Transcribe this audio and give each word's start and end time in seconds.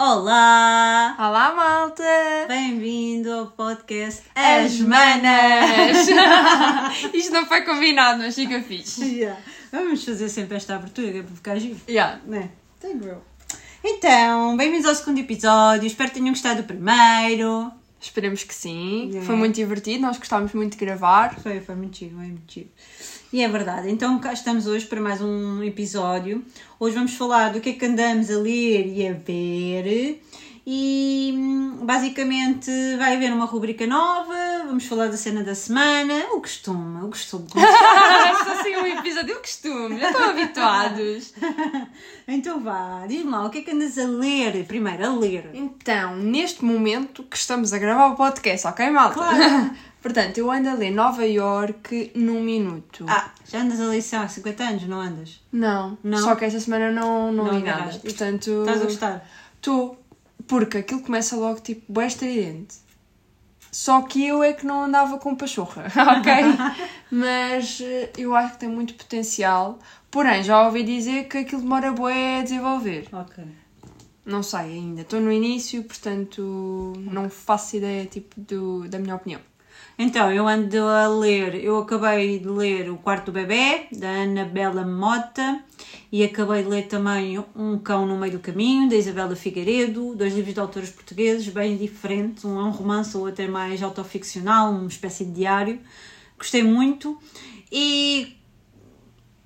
Olá! 0.00 1.16
Olá, 1.18 1.52
malta! 1.56 2.04
Bem-vindo 2.46 3.32
ao 3.32 3.46
podcast 3.48 4.22
As 4.32 4.78
Manas! 4.78 6.06
Isto 7.12 7.32
não 7.32 7.44
foi 7.46 7.62
combinado, 7.62 8.22
mas 8.22 8.36
fica 8.36 8.62
fixe. 8.62 9.04
Yeah. 9.04 9.40
Vamos 9.72 10.04
fazer 10.04 10.28
sempre 10.28 10.56
esta 10.56 10.76
abertura 10.76 11.10
que 11.10 11.18
é 11.18 11.22
para 11.24 11.34
ficar 11.34 11.58
giro, 11.58 11.80
Yeah. 11.88 12.20
né? 12.26 12.48
Tem 12.78 12.96
eu. 13.02 13.20
Então, 13.82 14.56
bem-vindos 14.56 14.86
ao 14.86 14.94
segundo 14.94 15.18
episódio. 15.18 15.88
Espero 15.88 16.10
que 16.10 16.14
tenham 16.20 16.32
gostado 16.32 16.62
do 16.62 16.66
primeiro. 16.68 17.72
Esperemos 18.00 18.44
que 18.44 18.54
sim. 18.54 19.06
Yeah. 19.08 19.26
Foi 19.26 19.34
muito 19.34 19.56
divertido, 19.56 20.02
nós 20.02 20.16
gostámos 20.16 20.52
muito 20.52 20.78
de 20.78 20.84
gravar. 20.84 21.34
Foi, 21.40 21.60
foi 21.60 21.74
muito 21.74 21.96
giro, 21.98 22.14
foi 22.14 22.26
muito 22.26 22.52
giro. 22.52 22.68
E 23.30 23.42
é 23.42 23.48
verdade. 23.48 23.90
Então, 23.90 24.18
cá 24.18 24.32
estamos 24.32 24.66
hoje 24.66 24.86
para 24.86 25.02
mais 25.02 25.20
um 25.20 25.62
episódio. 25.62 26.42
Hoje 26.80 26.94
vamos 26.94 27.12
falar 27.12 27.52
do 27.52 27.60
que 27.60 27.70
é 27.70 27.72
que 27.74 27.84
andamos 27.84 28.30
a 28.30 28.38
ler 28.38 28.86
e 28.86 29.06
a 29.06 29.12
ver. 29.12 30.22
E 30.66 31.34
hum, 31.36 31.80
basicamente 31.82 32.70
vai 32.96 33.16
haver 33.16 33.30
uma 33.30 33.44
rubrica 33.44 33.86
nova. 33.86 34.34
Vamos 34.66 34.86
falar 34.86 35.08
da 35.08 35.16
cena 35.18 35.44
da 35.44 35.54
semana. 35.54 36.28
O 36.32 36.40
costume, 36.40 37.04
o 37.04 37.08
costume. 37.08 37.44
Isto 37.52 38.50
assim 38.50 38.76
um 38.76 38.86
episódio 38.86 39.34
de 39.34 39.40
costume, 39.40 40.00
já 40.00 40.10
estão 40.10 40.30
habituados. 40.30 41.34
então 42.26 42.60
vá, 42.60 43.04
diz-me 43.06 43.30
lá, 43.30 43.44
o 43.44 43.50
que 43.50 43.58
é 43.58 43.62
que 43.62 43.70
andas 43.70 43.98
a 43.98 44.04
ler? 44.04 44.64
Primeiro, 44.64 45.04
a 45.04 45.14
ler. 45.14 45.50
Então, 45.52 46.16
neste 46.16 46.64
momento 46.64 47.22
que 47.24 47.36
estamos 47.36 47.74
a 47.74 47.78
gravar 47.78 48.08
o 48.08 48.16
podcast, 48.16 48.66
ok, 48.68 48.88
malta? 48.88 49.14
Claro. 49.14 49.70
Portanto, 50.02 50.38
eu 50.38 50.50
ando 50.50 50.68
a 50.68 50.74
ler 50.74 50.90
Nova 50.90 51.26
York 51.26 52.12
num 52.14 52.42
minuto. 52.42 53.04
Ah, 53.08 53.30
já 53.44 53.60
andas 53.60 53.80
a 53.80 53.86
ler 53.86 53.98
isso 53.98 54.14
há 54.16 54.28
50 54.28 54.62
anos, 54.62 54.82
não 54.84 55.00
andas? 55.00 55.40
Não, 55.52 55.98
Não? 56.04 56.18
só 56.18 56.36
que 56.36 56.44
esta 56.44 56.60
semana 56.60 56.90
não, 56.92 57.32
não, 57.32 57.44
Não 57.46 57.58
li 57.58 57.64
nada. 57.64 57.98
Portanto, 57.98 58.60
Estás 58.60 58.80
a 58.80 58.84
gostar? 58.84 59.28
Estou. 59.56 60.00
Porque 60.46 60.78
aquilo 60.78 61.00
começa 61.02 61.36
logo 61.36 61.60
tipo 61.60 61.92
bué 61.92 62.06
estridente. 62.06 62.76
Só 63.70 64.00
que 64.02 64.24
eu 64.24 64.42
é 64.42 64.52
que 64.54 64.64
não 64.64 64.84
andava 64.84 65.18
com 65.18 65.34
pachorra, 65.36 65.86
ok? 66.18 66.32
Mas 67.10 67.80
eh, 67.82 68.10
eu 68.16 68.34
acho 68.34 68.54
que 68.54 68.60
tem 68.60 68.68
muito 68.68 68.94
potencial. 68.94 69.78
Porém, 70.10 70.42
já 70.42 70.64
ouvi 70.64 70.82
dizer 70.84 71.24
que 71.24 71.38
aquilo 71.38 71.60
demora 71.60 71.92
bué 71.92 72.38
a 72.38 72.42
desenvolver. 72.42 73.08
Ok. 73.12 73.44
Não 74.24 74.42
sei 74.42 74.60
ainda. 74.60 75.02
Estou 75.02 75.20
no 75.20 75.30
início, 75.32 75.82
portanto 75.84 76.92
não 76.98 77.28
faço 77.28 77.76
ideia 77.76 78.06
tipo 78.06 78.40
do, 78.40 78.88
da 78.88 78.98
minha 78.98 79.16
opinião. 79.16 79.40
Então, 80.00 80.32
eu 80.32 80.46
ando 80.46 80.78
a 80.78 81.08
ler, 81.08 81.56
eu 81.56 81.76
acabei 81.78 82.38
de 82.38 82.48
ler 82.48 82.88
O 82.88 82.96
Quarto 82.98 83.26
do 83.26 83.32
Bebê, 83.32 83.88
da 83.90 84.22
Anabela 84.22 84.86
Mota, 84.86 85.60
e 86.12 86.22
acabei 86.22 86.62
de 86.62 86.68
ler 86.68 86.86
também 86.86 87.44
Um 87.56 87.76
Cão 87.80 88.06
no 88.06 88.16
Meio 88.16 88.34
do 88.34 88.38
Caminho, 88.38 88.88
da 88.88 88.94
Isabela 88.94 89.34
Figueiredo, 89.34 90.14
dois 90.14 90.32
livros 90.32 90.54
de 90.54 90.60
autores 90.60 90.90
portugueses 90.90 91.48
bem 91.48 91.76
diferentes, 91.76 92.44
um 92.44 92.60
é 92.60 92.62
um 92.62 92.70
romance, 92.70 93.16
o 93.16 93.22
outro 93.22 93.44
é 93.44 93.48
mais 93.48 93.82
autoficcional, 93.82 94.70
uma 94.70 94.86
espécie 94.86 95.24
de 95.24 95.32
diário. 95.32 95.80
Gostei 96.38 96.62
muito 96.62 97.18
e 97.72 98.36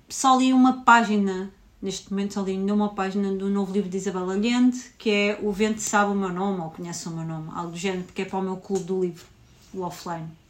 só 0.07 0.37
li 0.37 0.53
uma 0.53 0.83
página, 0.83 1.51
neste 1.81 2.11
momento 2.11 2.35
só 2.35 2.43
li 2.43 2.51
ainda 2.51 2.75
uma 2.75 2.89
página 2.89 3.33
do 3.33 3.49
novo 3.49 3.73
livro 3.73 3.89
de 3.89 3.97
Isabel 3.97 4.29
Allende, 4.29 4.79
que 4.99 5.09
é 5.09 5.39
O 5.41 5.51
Vento 5.51 5.81
Sabe 5.81 6.11
o 6.11 6.15
Meu 6.15 6.29
Nome, 6.29 6.61
ou 6.61 6.69
Conhece 6.69 7.07
o 7.07 7.11
Meu 7.11 7.25
Nome, 7.25 7.49
algo 7.55 7.71
do 7.71 7.77
género, 7.77 8.03
porque 8.03 8.21
é 8.21 8.25
para 8.25 8.37
o 8.37 8.43
meu 8.43 8.57
clube 8.57 8.83
do 8.83 9.01
livro, 9.01 9.25
o 9.73 9.81
offline. 9.81 10.42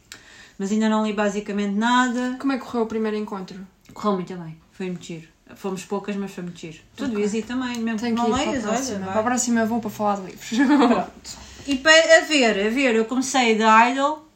Mas 0.58 0.70
ainda 0.72 0.88
não 0.88 1.04
li 1.06 1.12
basicamente 1.12 1.74
nada. 1.74 2.36
Como 2.38 2.52
é 2.52 2.58
que 2.58 2.64
correu 2.64 2.82
o 2.82 2.86
primeiro 2.86 3.16
encontro? 3.16 3.66
Correu 3.92 4.14
muito 4.14 4.34
bem, 4.36 4.56
foi 4.72 4.86
muito 4.86 5.04
giro. 5.04 5.28
Fomos 5.56 5.84
poucas, 5.84 6.16
mas 6.16 6.32
foi 6.32 6.42
muito 6.44 6.58
giro. 6.58 6.78
Tu 6.96 7.04
Ok. 7.04 7.14
devias 7.14 7.34
ir 7.34 7.42
também, 7.42 7.78
mesmo 7.78 7.98
Tenho 8.00 8.16
que 8.16 8.22
não 8.22 8.30
para 8.30 8.40
a 8.40 8.44
leias, 8.44 8.62
próxima. 8.64 8.96
olha. 8.98 9.06
Para 9.06 9.20
a 9.20 9.24
próxima 9.24 9.60
eu 9.60 9.66
vou 9.66 9.80
para 9.80 9.90
falar 9.90 10.16
de 10.16 10.26
livros. 10.26 10.50
E 11.66 11.76
para 11.76 12.18
a 12.18 12.20
ver, 12.20 12.66
a 12.66 12.68
ver, 12.68 12.94
eu 12.94 13.06
comecei 13.06 13.56
da 13.56 13.88
Idol 13.88 14.28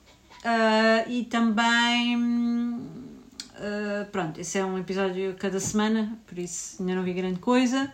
ah, 0.44 1.04
e 1.06 1.24
também. 1.24 2.80
ah, 3.56 4.06
pronto, 4.10 4.40
esse 4.40 4.58
é 4.58 4.64
um 4.64 4.78
episódio 4.78 5.34
cada 5.38 5.60
semana, 5.60 6.16
por 6.26 6.38
isso 6.38 6.76
ainda 6.80 6.94
não 6.94 7.02
vi 7.02 7.12
grande 7.12 7.38
coisa. 7.38 7.92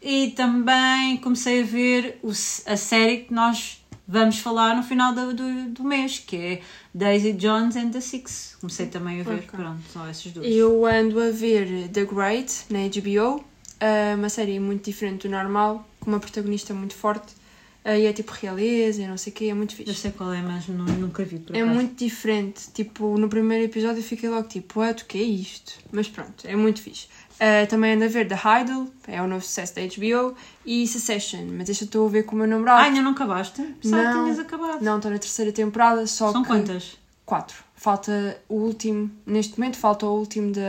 E 0.00 0.30
também 0.30 1.18
comecei 1.18 1.62
a 1.62 1.64
ver 1.66 2.18
o 2.22 2.30
a 2.30 2.76
série 2.76 3.18
que 3.18 3.34
nós 3.34 3.81
vamos 4.06 4.38
falar 4.38 4.76
no 4.76 4.82
final 4.82 5.14
do, 5.14 5.32
do, 5.34 5.70
do 5.70 5.84
mês, 5.84 6.18
que 6.18 6.36
é 6.36 6.60
Daisy 6.94 7.32
Jones 7.32 7.76
and 7.76 7.90
the 7.90 8.00
Six. 8.00 8.56
Comecei 8.60 8.86
também 8.86 9.20
a 9.20 9.24
ver, 9.24 9.34
Ok. 9.34 9.48
pronto, 9.52 9.80
são 9.92 10.06
essas 10.06 10.32
duas. 10.32 10.46
Eu 10.46 10.84
ando 10.86 11.20
a 11.20 11.30
ver 11.30 11.88
The 11.88 12.04
Great 12.04 12.52
na 12.70 12.80
HBO, 12.88 13.44
eh, 13.80 14.14
uma 14.14 14.28
série 14.28 14.58
muito 14.60 14.84
diferente 14.84 15.26
do 15.26 15.30
normal, 15.30 15.88
com 16.00 16.10
uma 16.10 16.20
protagonista 16.20 16.72
muito 16.74 16.94
forte. 16.94 17.40
eh, 17.84 17.98
e 18.02 18.06
é 18.06 18.12
tipo 18.12 18.30
realeza 18.40 19.02
e 19.02 19.08
não 19.08 19.16
sei 19.16 19.32
o 19.32 19.34
quê, 19.34 19.46
é 19.46 19.54
muito 19.54 19.72
Eu 19.72 19.76
fixe. 19.78 19.94
sei 19.94 20.12
qual 20.12 20.32
é, 20.32 20.40
mas 20.40 20.68
nu- 20.68 20.84
nunca 20.84 21.24
vi. 21.24 21.40
Por 21.40 21.56
É 21.56 21.62
acaso. 21.62 21.74
muito 21.74 21.96
diferente. 22.04 22.70
Tipo, 22.72 23.18
no 23.18 23.28
primeiro 23.28 23.64
episódio 23.64 23.98
eu 23.98 24.04
fiquei 24.04 24.28
logo 24.28 24.46
tipo, 24.46 24.78
what, 24.78 25.02
o 25.02 25.06
que 25.06 25.18
é 25.18 25.22
isto? 25.22 25.80
Mas 25.90 26.06
pronto, 26.08 26.44
é 26.46 26.54
muito 26.54 26.80
fixe. 26.80 27.08
Eh, 27.40 27.66
também 27.66 27.94
ando 27.94 28.04
a 28.04 28.08
ver 28.08 28.28
The 28.28 28.38
Idol, 28.62 28.88
é 29.08 29.20
o 29.20 29.26
novo 29.26 29.44
sucesso 29.44 29.74
da 29.74 29.82
HBO, 29.82 30.34
e 30.64 30.86
Succession, 30.86 31.44
mas 31.56 31.68
este 31.68 31.82
eu 31.82 31.86
estou 31.86 32.06
a 32.06 32.10
ver 32.10 32.22
com 32.24 32.36
o 32.36 32.38
meu 32.38 32.46
namorado. 32.46 32.80
Ah, 32.80 32.84
ainda 32.84 33.02
não 33.02 33.10
acabaste? 33.12 33.60
Pensava 33.82 34.02
que 34.02 34.14
Não. 34.14 34.22
tinhas 34.24 34.38
acabado. 34.38 34.80
Não, 34.82 34.96
estou 34.96 35.10
na 35.10 35.18
terceira 35.18 35.50
temporada, 35.52 36.06
só 36.06 36.30
São 36.32 36.42
que... 36.42 36.48
quantas? 36.48 36.96
Quatro. 37.26 37.56
Falta 37.74 38.38
o 38.48 38.54
último, 38.56 39.10
neste 39.26 39.58
momento 39.58 39.76
falta 39.76 40.06
o 40.06 40.16
último 40.16 40.52
da, 40.52 40.60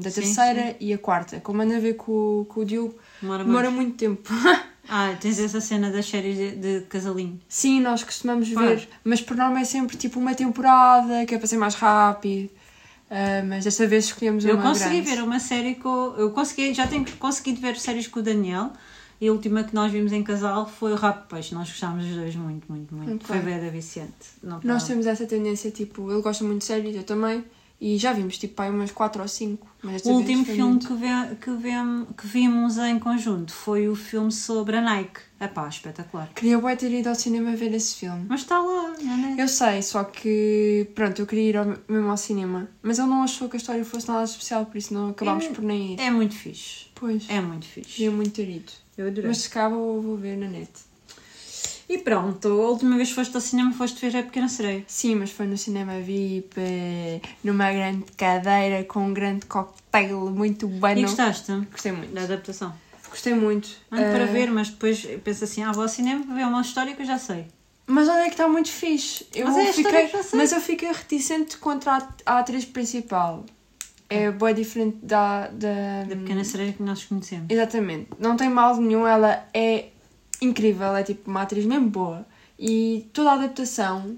da 0.00 0.10
Sim, 0.10 0.20
terceira 0.20 0.76
e 0.78 0.92
a 0.92 0.98
quarta. 0.98 1.40
Como 1.40 1.60
anda 1.62 1.76
a 1.76 1.80
ver 1.80 1.94
com, 1.94 2.12
o- 2.12 2.44
com 2.44 2.60
o 2.60 2.64
Diogo, 2.64 2.94
Demora, 3.20 3.44
demora 3.44 3.70
muito 3.70 3.96
tempo. 3.96 4.28
Ah, 4.88 5.16
tens 5.20 5.40
essa 5.40 5.60
cena 5.60 5.90
das 5.90 6.06
séries 6.08 6.36
de, 6.38 6.52
de 6.52 6.86
casalinho. 6.86 7.40
Sim, 7.48 7.80
nós 7.80 8.04
costumamos 8.04 8.48
ver, 8.48 8.88
mas 9.02 9.20
por 9.20 9.36
norma 9.36 9.58
é 9.58 9.64
sempre 9.64 9.96
tipo 9.96 10.20
uma 10.20 10.32
temporada, 10.32 11.26
que 11.26 11.34
é 11.34 11.38
para 11.38 11.46
ser 11.48 11.56
mais 11.56 11.74
rápido. 11.74 12.48
Ah, 13.10 13.42
mas 13.46 13.64
desta 13.64 13.86
vez 13.86 14.06
escolhemos 14.06 14.44
uma 14.44 14.52
Eu 14.52 14.58
consegui 14.58 15.00
grande. 15.00 15.10
ver 15.16 15.22
uma 15.22 15.38
série 15.38 15.74
com. 15.76 16.14
Eu 16.16 16.30
consegui, 16.30 16.74
já 16.74 16.86
tenho 16.86 17.04
conseguido 17.18 17.60
ver 17.60 17.78
séries 17.78 18.06
com 18.08 18.20
o 18.20 18.22
Daniel. 18.22 18.72
E 19.18 19.28
a 19.28 19.32
última 19.32 19.64
que 19.64 19.74
nós 19.74 19.90
vimos 19.90 20.12
em 20.12 20.22
casal 20.22 20.68
foi 20.68 20.92
o 20.92 20.96
de 20.96 21.26
Peixe. 21.28 21.54
Nós 21.54 21.68
gostámos 21.70 22.04
dos 22.04 22.14
dois 22.16 22.36
muito, 22.36 22.70
muito, 22.70 22.94
muito. 22.94 23.14
Ok. 23.14 23.26
Foi 23.26 23.38
Vera 23.38 23.70
Vicente. 23.70 24.12
Não 24.42 24.60
Nós 24.62 24.84
temos 24.84 25.06
essa 25.06 25.24
tendência, 25.24 25.70
tipo, 25.70 26.10
ele 26.12 26.20
gosta 26.20 26.44
muito 26.44 26.58
de 26.58 26.66
séries, 26.66 26.94
eu 26.94 27.02
também, 27.02 27.42
e 27.80 27.98
já 27.98 28.12
vimos 28.12 28.38
tipo 28.38 28.54
pai 28.54 28.70
umas 28.70 28.90
quatro 28.90 29.20
ou 29.22 29.28
cinco. 29.28 29.66
Mas 29.82 29.94
desta 30.02 30.08
O 30.10 30.16
vez 30.16 30.28
último 30.28 30.44
filme 30.44 30.70
muito. 30.72 30.86
que, 30.88 30.94
ve, 30.94 31.06
que, 31.36 32.14
que 32.22 32.26
vimos 32.26 32.78
em 32.78 32.98
conjunto 32.98 33.52
foi 33.52 33.88
o 33.88 33.94
filme 33.94 34.32
sobre 34.32 34.76
a 34.76 34.80
Nike. 34.80 35.20
Epá, 35.40 35.68
espetacular. 35.68 36.30
Queria 36.34 36.58
bué 36.58 36.74
ter 36.74 36.90
ido 36.90 37.08
ao 37.10 37.14
cinema 37.14 37.54
ver 37.54 37.72
esse 37.74 37.94
filme. 37.96 38.24
Mas 38.28 38.40
está 38.40 38.58
lá, 38.58 38.94
não 39.00 39.36
é? 39.38 39.42
Eu 39.42 39.46
sei, 39.48 39.82
só 39.82 40.02
que 40.04 40.88
pronto, 40.94 41.20
eu 41.20 41.26
queria 41.26 41.50
ir 41.50 41.56
ao, 41.58 41.66
mesmo 41.88 42.08
ao 42.10 42.16
cinema, 42.16 42.68
mas 42.82 42.98
ele 42.98 43.08
não 43.08 43.22
achou 43.22 43.48
que 43.48 43.56
a 43.56 43.58
história 43.58 43.84
fosse 43.84 44.08
nada 44.08 44.24
especial, 44.24 44.64
por 44.64 44.76
isso 44.78 44.94
não 44.94 45.10
acabámos 45.10 45.44
É- 45.44 45.48
por 45.50 45.62
nem 45.62 45.92
ir. 45.94 46.00
É 46.00 46.10
muito 46.10 46.34
fixe. 46.34 46.86
Pois, 46.94 47.26
É 47.28 47.40
muito 47.40 47.66
fixe. 47.66 47.92
queria 47.96 48.10
muito 48.10 48.30
ter 48.32 48.48
ido. 48.48 48.72
Eu 48.96 49.08
adorei. 49.08 49.28
Mas 49.28 49.38
se 49.38 49.48
acaba, 49.48 49.76
eu 49.76 50.00
vou 50.00 50.16
ver 50.16 50.38
na 50.38 50.48
net. 50.48 50.70
E 51.88 51.98
pronto, 51.98 52.48
a 52.48 52.68
última 52.68 52.96
vez 52.96 53.10
que 53.10 53.14
foste 53.14 53.34
ao 53.34 53.40
cinema 53.40 53.72
foste 53.72 54.08
ver 54.08 54.18
a 54.18 54.22
Pequena 54.24 54.48
Sereia. 54.48 54.84
Sim, 54.88 55.14
mas 55.16 55.30
foi 55.30 55.46
no 55.46 55.56
cinema 55.56 56.00
VIP, 56.00 56.56
numa 57.44 57.70
grande 57.72 58.04
cadeira, 58.16 58.82
com 58.84 59.00
um 59.06 59.14
grande 59.14 59.46
cocktail 59.46 60.30
muito 60.30 60.66
E 60.66 60.68
bueno. 60.68 61.02
gostaste 61.02 61.52
Gostei 61.70 61.92
muito. 61.92 62.12
da 62.12 62.22
adaptação? 62.22 62.74
Gostei 63.08 63.34
muito. 63.34 63.68
Ando 63.90 64.02
para 64.02 64.24
Eh, 64.24 64.26
ver, 64.26 64.50
mas 64.50 64.68
depois 64.68 65.06
penso 65.22 65.44
assim, 65.44 65.62
ah, 65.62 65.70
vou 65.72 65.84
ao 65.84 65.88
cinema 65.88 66.24
ver 66.34 66.44
uma 66.44 66.60
história 66.60 66.94
que 66.94 67.02
eu 67.02 67.06
já 67.06 67.18
sei. 67.18 67.46
Mas 67.86 68.08
olha 68.08 68.24
que 68.24 68.30
está 68.30 68.48
muito 68.48 68.68
fixe. 68.68 69.24
Eu 69.32 69.46
Mas 69.46 69.56
é 69.68 69.72
fiquei, 69.72 70.10
mas 70.34 70.50
eu 70.52 70.60
fiquei 70.60 70.90
reticente 70.92 71.56
contra 71.58 71.92
a, 71.98 72.08
a 72.26 72.38
atriz 72.40 72.64
principal. 72.64 73.44
É 74.10 74.30
bem 74.32 74.54
diferente 74.54 74.98
da, 75.02 75.46
da, 75.48 76.02
Da 76.08 76.16
Pequena 76.16 76.42
Sereia 76.44 76.72
que 76.72 76.82
nós 76.82 77.04
conhecemos. 77.04 77.46
Exatamente. 77.48 78.08
Não 78.18 78.36
tem 78.36 78.48
mal 78.48 78.76
nenhum, 78.76 79.06
ela 79.06 79.44
é 79.54 79.86
incrível, 80.40 80.94
é 80.96 81.02
tipo 81.02 81.30
uma 81.30 81.42
atriz 81.42 81.64
mesmo 81.64 81.88
boa. 81.88 82.26
E 82.58 83.08
toda 83.12 83.30
a 83.30 83.34
adaptação 83.34 84.16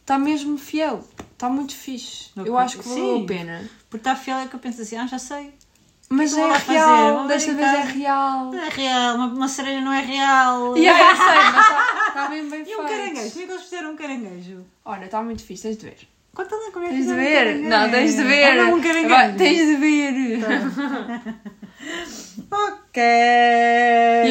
está 0.00 0.18
mesmo 0.18 0.58
fiel. 0.58 1.02
Está 1.32 1.48
muito 1.48 1.74
fixe. 1.74 2.30
Eu 2.36 2.56
acho 2.58 2.78
que 2.78 2.88
valeu 2.88 3.16
Sim. 3.18 3.24
a 3.24 3.26
pena. 3.26 3.70
Porque 3.88 4.08
está 4.08 4.16
fiel 4.16 4.38
é 4.38 4.46
que 4.46 4.54
eu 4.54 4.60
penso 4.60 4.82
assim, 4.82 4.96
ah, 4.96 5.06
já 5.06 5.18
sei. 5.18 5.52
Mas 6.10 6.34
é 6.36 6.58
fazer, 6.58 6.72
real, 6.72 7.26
desta 7.26 7.52
vez 7.52 7.68
é 7.68 7.82
real. 7.82 8.44
Não 8.46 8.58
é 8.58 8.68
real, 8.70 9.14
uma, 9.16 9.26
uma 9.26 9.48
sereia 9.48 9.80
não 9.82 9.92
é 9.92 10.00
real. 10.00 10.74
Yeah, 10.78 11.10
eu 11.10 11.16
sei, 11.16 11.52
mas 11.52 11.66
está 11.66 12.10
tá 12.14 12.28
bem 12.32 12.48
bem 12.48 12.64
E 12.66 12.76
um 12.76 12.86
caranguejo, 12.86 13.30
como 13.30 13.42
é 13.42 13.46
que 13.46 13.52
eles 13.52 13.62
fizeram 13.64 13.92
um 13.92 13.96
caranguejo? 13.96 14.64
Olha, 14.86 15.04
está 15.04 15.22
muito 15.22 15.44
fixe, 15.44 15.64
tens 15.64 15.76
de 15.76 15.84
ver. 15.84 16.08
Conta 16.34 16.56
lá 16.56 16.70
como 16.72 16.86
é 16.86 16.88
que 16.88 16.94
Tens 16.94 17.06
de 17.06 17.12
um 17.12 17.16
ver? 17.16 17.34
caranguejo. 17.34 17.68
Não, 17.68 17.90
tens 17.90 18.16
de 18.16 18.22
ver. 18.24 18.44
Ah, 18.44 18.54
não, 18.54 18.74
um 18.76 18.80
caranguejo. 18.80 19.36
Tens 19.36 19.66
de 19.66 19.76
ver. 19.76 20.14
Ok. 22.50 23.02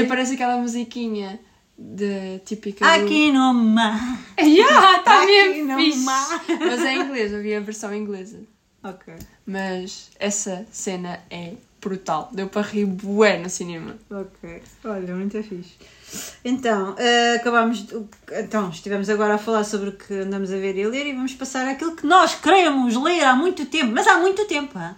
E 0.07 0.11
aparece 0.11 0.33
aquela 0.33 0.57
musiquinha 0.57 1.39
de 1.77 2.39
típica 2.45 2.85
do... 2.85 2.91
Aqui 3.03 3.31
no 3.31 3.53
mar. 3.53 3.99
Yeah, 4.39 4.97
está 4.99 5.21
Aqui 5.23 5.25
mesmo 5.27 5.73
no 5.73 5.79
fixe. 5.79 5.99
mar. 5.99 6.45
Mas 6.59 6.81
é 6.85 6.93
em 6.95 7.01
inglês, 7.01 7.31
eu 7.33 7.41
vi 7.41 7.53
a 7.55 7.59
versão 7.59 7.93
inglesa. 7.93 8.39
Ok. 8.83 9.13
Mas 9.45 10.09
essa 10.19 10.65
cena 10.71 11.19
é 11.29 11.53
brutal. 11.81 12.29
Deu 12.31 12.47
para 12.47 12.61
rir 12.61 12.85
bué 12.85 13.37
no 13.37 13.49
cinema. 13.49 13.95
Ok, 14.09 14.61
olha, 14.85 15.15
muito 15.15 15.41
fixe. 15.43 15.75
Então, 16.43 16.95
eh, 16.97 17.35
acabámos. 17.35 17.85
de- 17.85 17.95
Então, 18.31 18.69
estivemos 18.69 19.09
agora 19.09 19.35
a 19.35 19.37
falar 19.37 19.63
sobre 19.63 19.89
o 19.89 19.91
que 19.93 20.13
andamos 20.13 20.51
a 20.51 20.55
ver 20.57 20.75
e 20.77 20.83
a 20.83 20.87
ler 20.87 21.05
e 21.07 21.13
vamos 21.13 21.33
passar 21.33 21.67
àquilo 21.67 21.95
que 21.95 22.05
nós 22.07 22.33
queremos 22.35 22.95
ler 22.95 23.23
há 23.23 23.35
muito 23.35 23.65
tempo, 23.65 23.91
mas 23.93 24.07
há 24.07 24.17
muito 24.17 24.45
tempo, 24.45 24.77
hã? 24.77 24.95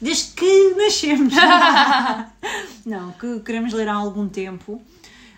Desde 0.00 0.32
que 0.34 0.74
nascemos. 0.76 1.32
Não, 2.84 3.12
que 3.12 3.40
queremos 3.40 3.72
ler 3.72 3.88
há 3.88 3.94
algum 3.94 4.28
tempo. 4.28 4.82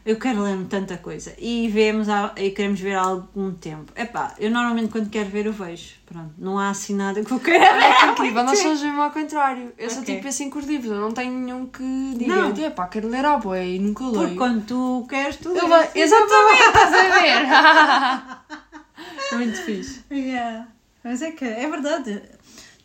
Eu 0.06 0.16
quero 0.18 0.40
ler 0.40 0.56
tanta 0.70 0.96
coisa 0.96 1.34
e 1.38 1.68
vemos 1.68 2.08
há- 2.08 2.32
e 2.38 2.48
queremos 2.50 2.80
ver 2.80 2.94
há 2.94 3.02
algum 3.02 3.52
tempo. 3.52 3.92
Epá, 3.94 4.34
eu 4.38 4.50
normalmente 4.50 4.88
quando 4.90 5.10
quero 5.10 5.28
ver 5.28 5.44
eu 5.44 5.52
vejo. 5.52 5.96
Pronto, 6.06 6.32
não 6.38 6.58
há 6.58 6.70
assim 6.70 6.94
nada 6.94 7.22
que 7.22 7.30
eu 7.30 7.38
queira 7.38 7.74
ver. 7.74 7.82
É 7.84 8.06
incrível, 8.12 8.42
nós 8.42 8.58
somos 8.58 8.80
mesmo 8.80 9.02
ao 9.02 9.10
contrário. 9.10 9.70
Eu 9.76 9.90
sou 9.90 10.00
Ok. 10.00 10.14
tipo 10.14 10.26
assim 10.26 10.48
com 10.48 10.60
os 10.60 10.64
livros, 10.64 10.90
eu 10.92 10.98
não 11.00 11.12
tenho 11.12 11.30
nenhum 11.38 11.66
que 11.66 12.14
diga, 12.16 12.36
Não. 12.36 12.56
epá, 12.56 12.86
quero 12.86 13.06
ler 13.08 13.22
a 13.26 13.36
boa 13.36 13.60
e 13.62 13.78
nunca 13.78 14.04
leio. 14.04 14.14
Porque 14.18 14.36
quando 14.36 14.64
tu 14.64 15.06
queres, 15.10 15.36
tu 15.36 15.52
lês. 15.52 15.68
vou- 15.68 15.88
Exatamente, 15.94 16.62
estás 16.68 16.94
a 16.94 17.20
ver? 17.20 18.48
Muito 19.36 19.58
fixe. 19.62 20.00
Yeah. 20.10 20.68
Mas 21.04 21.20
é 21.20 21.32
que 21.32 21.44
é 21.44 21.68
verdade. 21.68 22.22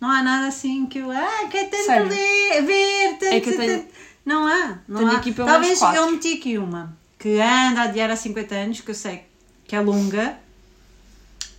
Não 0.04 0.10
há 0.12 0.22
nada 0.22 0.48
assim 0.48 0.86
que 0.86 1.00
eu. 1.00 1.10
Ah, 1.10 1.48
quero 1.50 1.70
tanto 1.70 2.10
ler, 2.10 2.62
ver, 2.66 3.12
tanto, 3.18 3.34
É 3.34 3.40
que 3.40 3.54
tenho-. 3.54 3.86
Não 4.26 4.46
há. 4.46 4.80
Não 4.86 5.00
tenho 5.00 5.12
há. 5.12 5.16
aqui 5.16 5.32
pelo 5.32 5.48
Talvez 5.48 5.80
quatro. 5.80 6.02
eu 6.02 6.12
meti 6.12 6.34
aqui 6.34 6.58
uma 6.58 6.98
que 7.18 7.40
anda 7.40 7.82
a 7.82 7.84
adiar 7.86 8.12
há 8.12 8.16
50 8.18 8.54
anos, 8.54 8.82
que 8.82 8.92
eu 8.92 8.96
sei 8.96 9.24
que 9.66 9.74
é 9.78 9.80
longa 9.80 10.38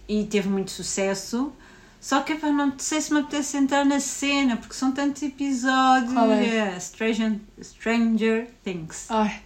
e 0.06 0.24
teve 0.24 0.46
muito 0.50 0.70
sucesso. 0.70 1.52
Só 1.98 2.20
que 2.20 2.34
epá, 2.34 2.48
não 2.50 2.74
sei 2.76 3.00
se 3.00 3.14
me 3.14 3.20
apetece 3.20 3.56
entrar 3.56 3.82
na 3.86 3.98
cena, 3.98 4.58
porque 4.58 4.74
são 4.74 4.92
tantos 4.92 5.22
episódios. 5.22 6.12
Qual 6.12 6.30
é? 6.30 6.78
Stranger, 6.78 7.38
Stranger 7.62 8.50
Things. 8.62 9.06
Ai, 9.08 9.40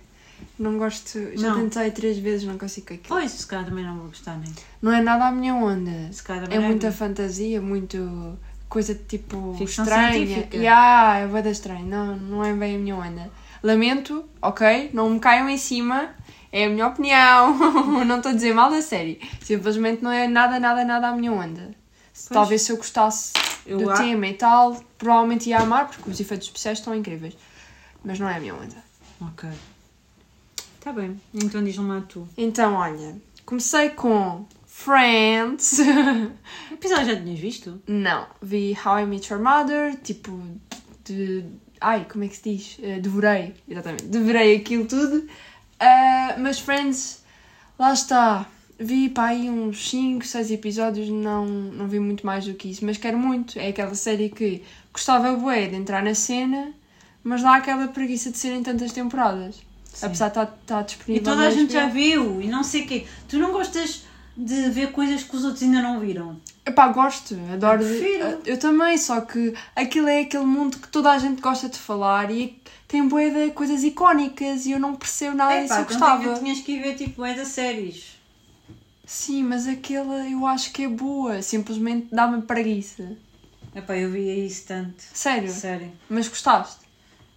não 0.58 0.76
gosto, 0.76 1.20
já 1.36 1.50
Não. 1.50 1.60
tentei 1.68 1.92
três 1.92 2.18
vezes, 2.18 2.44
não 2.48 2.58
consigo 2.58 2.86
aquilo. 2.86 3.04
Pois, 3.06 3.30
se 3.30 3.46
calhar 3.46 3.64
também 3.64 3.84
não 3.84 3.96
vou 3.96 4.06
gostar, 4.08 4.36
nem. 4.38 4.52
Não 4.82 4.92
é 4.92 5.00
nada 5.00 5.28
a 5.28 5.30
minha 5.30 5.54
onda. 5.54 6.12
Se 6.12 6.20
calhar 6.20 6.42
É 6.42 6.46
também 6.46 6.60
não 6.62 6.68
muita 6.70 6.90
fantasia, 6.90 7.60
muito 7.60 8.36
coisa 8.69 8.94
tipo 8.94 9.55
Ficção 9.59 9.85
estranha. 9.85 10.12
científica. 10.12 10.56
Yeah, 10.56 11.19
é 11.20 11.26
bada 11.26 11.50
estranha. 11.50 11.85
Não, 11.85 12.17
não 12.17 12.44
é 12.44 12.53
bem 12.53 12.76
a 12.76 12.79
minha 12.79 12.97
onda. 12.97 13.31
Lamento, 13.62 14.25
ok? 14.41 14.91
Não 14.93 15.11
me 15.11 15.19
caiam 15.20 15.49
em 15.49 15.59
cima. 15.59 16.11
É 16.53 16.65
a 16.65 16.69
minha 16.69 16.87
opinião. 16.87 17.56
não 18.05 18.17
estou 18.19 18.32
a 18.32 18.35
dizer 18.35 18.55
mal 18.55 18.70
da 18.70 18.81
série. 18.81 19.20
Simplesmente 19.41 20.03
não 20.03 20.11
é 20.11 20.26
nada, 20.29 20.59
nada, 20.59 20.85
nada 20.85 21.09
a 21.09 21.12
minha 21.17 21.32
onda. 21.32 21.70
Pois. 22.12 22.29
Talvez 22.31 22.62
se 22.62 22.73
eu 22.73 22.76
gostasse 22.76 23.32
Eu 23.67 23.79
do 23.79 23.91
a- 23.91 23.94
tema 23.97 24.26
e 24.26 24.35
tal, 24.35 24.75
provavelmente 24.97 25.49
ia 25.49 25.59
amar, 25.59 25.88
porque 25.88 26.11
os 26.11 26.19
efeitos 26.20 26.47
especiais 26.49 26.79
estão 26.79 26.94
incríveis. 26.94 27.37
Mas 28.05 28.19
não 28.19 28.29
é 28.29 28.37
a 28.37 28.41
minha 28.41 28.55
onda. 28.55 28.76
Ok. 29.20 29.49
Tá 30.81 30.93
bem. 30.93 31.20
Então 31.35 31.62
diz-me 31.62 31.88
lá 31.88 32.00
tu. 32.09 32.26
Então, 32.37 32.75
olha, 32.75 33.17
comecei 33.44 33.91
com 33.91 34.47
Friends. 34.78 35.80
Episódio 36.70 37.06
já 37.06 37.16
tinhas 37.16 37.40
visto? 37.40 37.82
Não, 37.88 38.28
vi 38.40 38.78
How 38.86 39.00
I 39.00 39.06
Met 39.06 39.30
Your 39.30 39.42
Mother, 39.42 39.96
tipo, 39.96 40.40
de... 41.04 41.44
Ai, 41.80 42.06
como 42.08 42.22
é 42.22 42.28
que 42.28 42.36
se 42.36 42.42
diz? 42.44 42.78
Eh, 42.80 43.00
devorei, 43.00 43.54
exatamente, 43.69 44.04
devorei 44.04 44.56
aquilo 44.56 44.84
tudo. 44.86 45.26
Ah, 45.80 46.36
mas 46.38 46.60
Friends, 46.60 47.25
lá 47.76 47.92
está. 47.92 48.46
Vi 48.78 49.08
para 49.08 49.30
aí 49.30 49.50
uns 49.50 49.90
5, 49.90 50.25
6 50.25 50.52
episódios, 50.52 51.08
não, 51.08 51.44
não 51.44 51.88
vi 51.88 51.98
muito 51.98 52.24
mais 52.24 52.44
do 52.46 52.54
que 52.54 52.70
isso, 52.70 52.86
mas 52.86 52.96
quero 52.96 53.19
muito. 53.19 53.58
É 53.58 53.69
aquela 53.69 53.96
série 53.96 54.28
que 54.28 54.62
gostava 54.92 55.32
bué 55.32 55.66
de 55.66 55.74
entrar 55.74 56.04
na 56.04 56.14
cena, 56.14 56.72
mas 57.24 57.42
dá 57.42 57.56
aquela 57.56 57.88
preguiça 57.88 58.31
de 58.31 58.38
serem 58.38 58.62
tantas 58.62 58.92
temporadas. 58.92 59.56
Apesar 60.00 60.26
de 60.28 60.38
estar, 60.38 60.56
estar 60.62 60.82
disponível 60.82 61.20
E 61.20 61.24
toda 61.24 61.48
a 61.48 61.50
gente 61.50 61.72
já 61.72 61.88
viu 61.88 62.40
e 62.40 62.46
não 62.46 62.62
sei 62.62 62.84
o 62.84 62.86
quê. 62.86 63.06
Tu 63.28 63.38
não 63.38 63.50
gostas 63.50 64.06
de 64.40 64.70
ver 64.70 64.93
coisas 64.93 65.23
que 65.25 65.35
os 65.35 65.44
outros 65.44 65.62
ainda 65.64 65.82
não 65.82 65.99
viram? 66.00 66.40
Epá, 66.64 66.88
gosto, 66.88 67.37
adoro. 67.52 67.82
Eu. 67.82 68.29
Eu, 68.29 68.43
eu 68.46 68.58
também, 68.58 68.96
só 68.96 69.20
que 69.20 69.52
aquilo 69.75 70.06
é 70.08 70.20
aquele 70.20 70.44
mundo 70.44 70.79
que 70.79 70.87
toda 70.88 71.11
a 71.11 71.19
gente 71.19 71.40
gosta 71.43 71.69
de 71.69 71.76
falar 71.79 72.31
e 72.31 72.56
tem 72.87 73.06
bué 73.08 73.31
de 73.31 73.50
coisas 73.52 73.82
icónicas 73.82 74.64
e 74.67 74.70
eu 74.70 74.79
não 74.79 74.94
percebo 74.94 75.37
nada 75.37 75.61
disso, 75.61 75.75
eu 75.75 75.81
então 75.81 75.87
gostava. 75.99 76.23
tinha- 76.23 76.38
tinhas 76.38 76.61
que 76.61 76.73
ir 76.73 76.82
ver 76.82 76.94
tipo 76.94 77.25
é 77.25 77.35
das 77.35 77.49
séries. 77.49 78.17
Sim, 79.05 79.43
mas 79.43 79.67
aquela 79.67 80.29
eu 80.29 80.46
acho 80.46 80.70
que 80.73 80.84
é 80.84 80.88
boa, 80.88 81.41
simplesmente 81.43 82.08
dá-me 82.12 82.43
preguiça. 82.43 83.17
Epá, 83.75 83.96
eu 83.96 84.11
via 84.11 84.34
isso 84.34 84.67
tanto. 84.67 85.02
Sério? 85.12 85.50
Sério. 85.50 85.91
Mas 86.08 86.29
gostaste? 86.29 86.87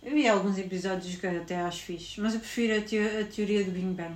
Eu 0.03 0.11
vi 0.13 0.27
alguns 0.27 0.57
episódios 0.57 1.15
que 1.15 1.25
eu 1.25 1.37
até 1.41 1.55
acho 1.61 1.81
fixe, 1.83 2.19
mas 2.19 2.33
eu 2.33 2.39
prefiro 2.39 2.77
a, 2.77 2.81
teo- 2.81 3.21
a 3.21 3.23
teoria 3.23 3.63
do 3.63 3.71
Big 3.71 3.85
Bang. 3.85 4.15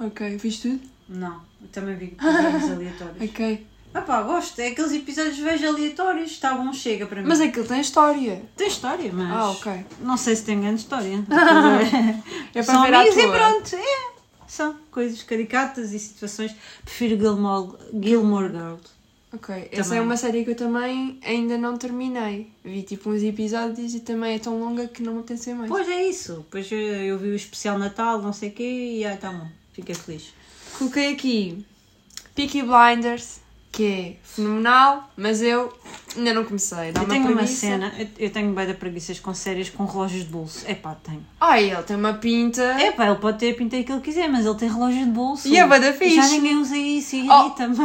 Ok, 0.00 0.36
viste 0.38 0.62
tudo? 0.70 0.80
Não, 1.08 1.40
eu 1.62 1.68
também 1.72 1.96
vi 1.96 2.06
episódios 2.20 2.70
aleatórios. 2.70 3.30
Ok. 3.30 3.66
Epá, 3.94 4.22
gosto. 4.22 4.60
É 4.60 4.68
aqueles 4.68 4.92
episódios 4.92 5.38
vejo 5.38 5.66
aleatórios. 5.66 6.30
Está 6.30 6.54
bom, 6.54 6.72
chega 6.72 7.06
para 7.06 7.22
mim. 7.22 7.28
Mas 7.28 7.40
aquilo 7.40 7.66
tem 7.66 7.80
história. 7.80 8.42
Tem 8.54 8.68
história, 8.68 9.10
mas... 9.12 9.30
Ah, 9.30 9.50
ok. 9.50 9.86
Não 10.02 10.16
sei 10.16 10.36
se 10.36 10.44
tem 10.44 10.60
grande 10.60 10.80
história. 10.80 11.24
É 12.54 12.62
para 12.62 12.74
São 12.74 12.82
ver 12.82 12.94
à 12.94 13.00
amigos 13.00 13.16
e 13.16 13.22
toa. 13.22 13.32
pronto. 13.36 13.76
É. 13.76 14.18
São 14.46 14.76
coisas 14.90 15.22
caricatas 15.22 15.92
e 15.92 15.98
situações. 15.98 16.54
Prefiro 16.84 17.18
Gilmore, 17.18 17.76
Gilmore 18.02 18.48
Girls. 18.50 18.82
Ok, 19.32 19.68
essa 19.70 19.82
Também. 19.84 19.98
é 19.98 20.02
uma 20.02 20.16
série 20.16 20.42
que 20.44 20.50
eu 20.52 20.56
também 20.56 21.20
ainda 21.24 21.58
não 21.58 21.76
terminei. 21.76 22.50
Vi 22.64 22.82
tipo 22.82 23.10
uns 23.10 23.22
episódios 23.22 23.94
e 23.94 24.00
também 24.00 24.34
é 24.36 24.38
tão 24.38 24.58
longa 24.58 24.88
que 24.88 25.02
não 25.02 25.12
me 25.14 25.18
apetece 25.20 25.52
mais. 25.52 25.68
Pois 25.68 25.86
é 25.86 26.06
isso. 26.08 26.46
Pois 26.50 26.70
eu, 26.72 26.78
eu 26.78 27.18
vi 27.18 27.28
o 27.28 27.34
especial 27.34 27.78
Natal, 27.78 28.22
não 28.22 28.32
sei 28.32 28.48
o 28.48 28.52
quê, 28.52 28.96
e 28.98 29.04
ah, 29.04 29.16
tá 29.18 29.30
bom. 29.30 29.46
Fiquei 29.74 29.94
feliz. 29.94 30.32
Coloquei 30.78 31.12
aqui 31.12 31.64
Peaky 32.34 32.62
Blinders, 32.62 33.40
que 33.72 33.84
é 33.84 34.16
fenomenal, 34.22 35.10
mas 35.16 35.42
eu 35.42 35.72
ainda 36.16 36.32
não 36.34 36.44
comecei. 36.44 36.92
Dá 36.92 37.00
eu 37.00 37.04
uma 37.04 37.12
tenho 37.14 37.26
uma 37.26 37.36
preguiça. 37.36 37.60
cena, 37.60 37.92
eu, 37.98 38.06
eu 38.18 38.30
tenho 38.30 38.52
bem 38.52 38.66
de 38.66 38.74
preguiças 38.74 39.18
com 39.18 39.34
séries 39.34 39.68
com 39.70 39.84
relógios 39.84 40.24
de 40.24 40.30
bolso. 40.30 40.64
Epá, 40.70 40.94
tenho. 41.02 41.26
Ai, 41.40 41.70
ele 41.70 41.82
tem 41.82 41.96
uma 41.96 42.14
pinta. 42.14 42.80
Epá, 42.80 43.06
ele 43.06 43.16
pode 43.16 43.38
ter 43.38 43.50
a 43.52 43.54
pinta 43.56 43.82
que 43.82 43.90
ele 43.92 44.00
quiser, 44.00 44.28
mas 44.28 44.46
ele 44.46 44.54
tem 44.54 44.68
relógio 44.70 45.04
de 45.04 45.10
bolso. 45.10 45.48
E 45.48 45.56
é 45.56 45.66
bué 45.66 45.80
da 45.80 45.86
Já 45.92 45.98
fixe. 45.98 46.30
ninguém 46.30 46.56
usa 46.56 46.76
isso 46.76 47.16
e 47.16 47.28
Oh. 47.28 47.46
irrita-me. 47.46 47.76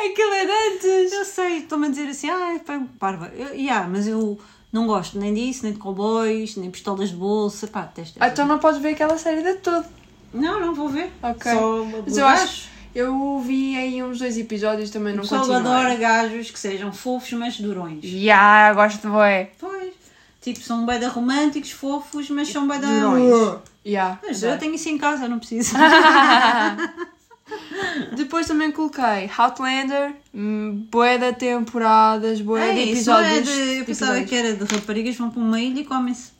Aquilo 0.00 0.32
é 0.32 0.46
de 0.46 0.52
antes. 0.74 1.12
Eu 1.12 1.24
sei, 1.24 1.58
estou-me 1.58 1.86
a 1.86 1.90
dizer 1.90 2.08
assim, 2.08 2.30
ah, 2.30 2.58
pá, 2.64 2.80
parva. 2.98 3.26
Eu, 3.34 3.54
yeah, 3.54 3.86
mas 3.88 4.06
eu 4.06 4.38
não 4.72 4.86
gosto 4.86 5.18
nem 5.18 5.34
disso, 5.34 5.64
nem 5.64 5.72
de 5.72 5.78
cowboys, 5.78 6.56
nem 6.56 6.70
pistolas 6.70 7.10
de 7.10 7.16
bolsa. 7.16 7.66
Pá, 7.66 7.82
detesto. 7.82 8.16
Ah, 8.20 8.28
então 8.28 8.46
não 8.46 8.58
podes 8.58 8.80
ver 8.80 8.90
aquela 8.94 9.18
série 9.18 9.42
de 9.42 9.54
todo. 9.56 9.86
Não, 10.32 10.60
não 10.60 10.74
vou 10.74 10.88
ver. 10.88 11.10
Ok. 11.22 11.52
Só 11.52 11.84
Mas 12.04 12.18
eu 12.18 12.26
acho. 12.26 12.68
Eu 12.94 13.38
vi 13.40 13.76
aí 13.76 14.02
uns 14.02 14.18
dois 14.18 14.36
episódios 14.38 14.90
também 14.90 15.12
O 15.12 15.16
não 15.16 15.22
pessoal 15.22 15.42
continuei. 15.42 15.60
adora 15.72 15.94
gajos 15.94 16.50
que 16.50 16.58
sejam 16.58 16.92
fofos, 16.92 17.32
mas 17.32 17.60
durões. 17.60 18.00
Já, 18.04 18.72
gosto 18.72 19.02
de 19.02 19.06
boé. 19.08 19.50
Pois. 19.58 19.92
Tipo, 20.40 20.60
são 20.60 20.86
bem 20.86 20.98
da 20.98 21.08
românticos, 21.08 21.70
fofos, 21.70 22.30
mas 22.30 22.48
são 22.48 22.66
bem 22.66 22.80
da... 22.80 22.88
Durões. 22.88 23.58
Já. 23.84 24.18
Mas 24.26 24.42
eu 24.42 24.58
tenho 24.58 24.74
isso 24.74 24.88
em 24.88 24.98
casa, 24.98 25.28
não 25.28 25.38
preciso. 25.38 25.74
Depois 28.14 28.46
também 28.46 28.70
coloquei 28.70 29.30
Outlander, 29.36 30.14
hum, 30.34 30.86
bué 30.90 31.18
de 31.18 31.32
temporadas, 31.34 32.40
bué 32.40 32.72
de 32.72 32.80
É, 32.80 32.84
isso 32.84 33.10
não 33.10 33.18
é 33.18 33.38
episódios. 33.38 33.56
de... 33.56 33.78
Eu 33.78 33.84
pensava 33.84 34.18
episódios. 34.18 34.28
que 34.30 34.34
era 34.34 34.56
de 34.56 34.74
raparigas 34.74 35.16
vão 35.16 35.30
para 35.30 35.40
uma 35.40 35.60
ilha 35.60 35.80
e 35.80 35.84
comem-se. 35.84 36.32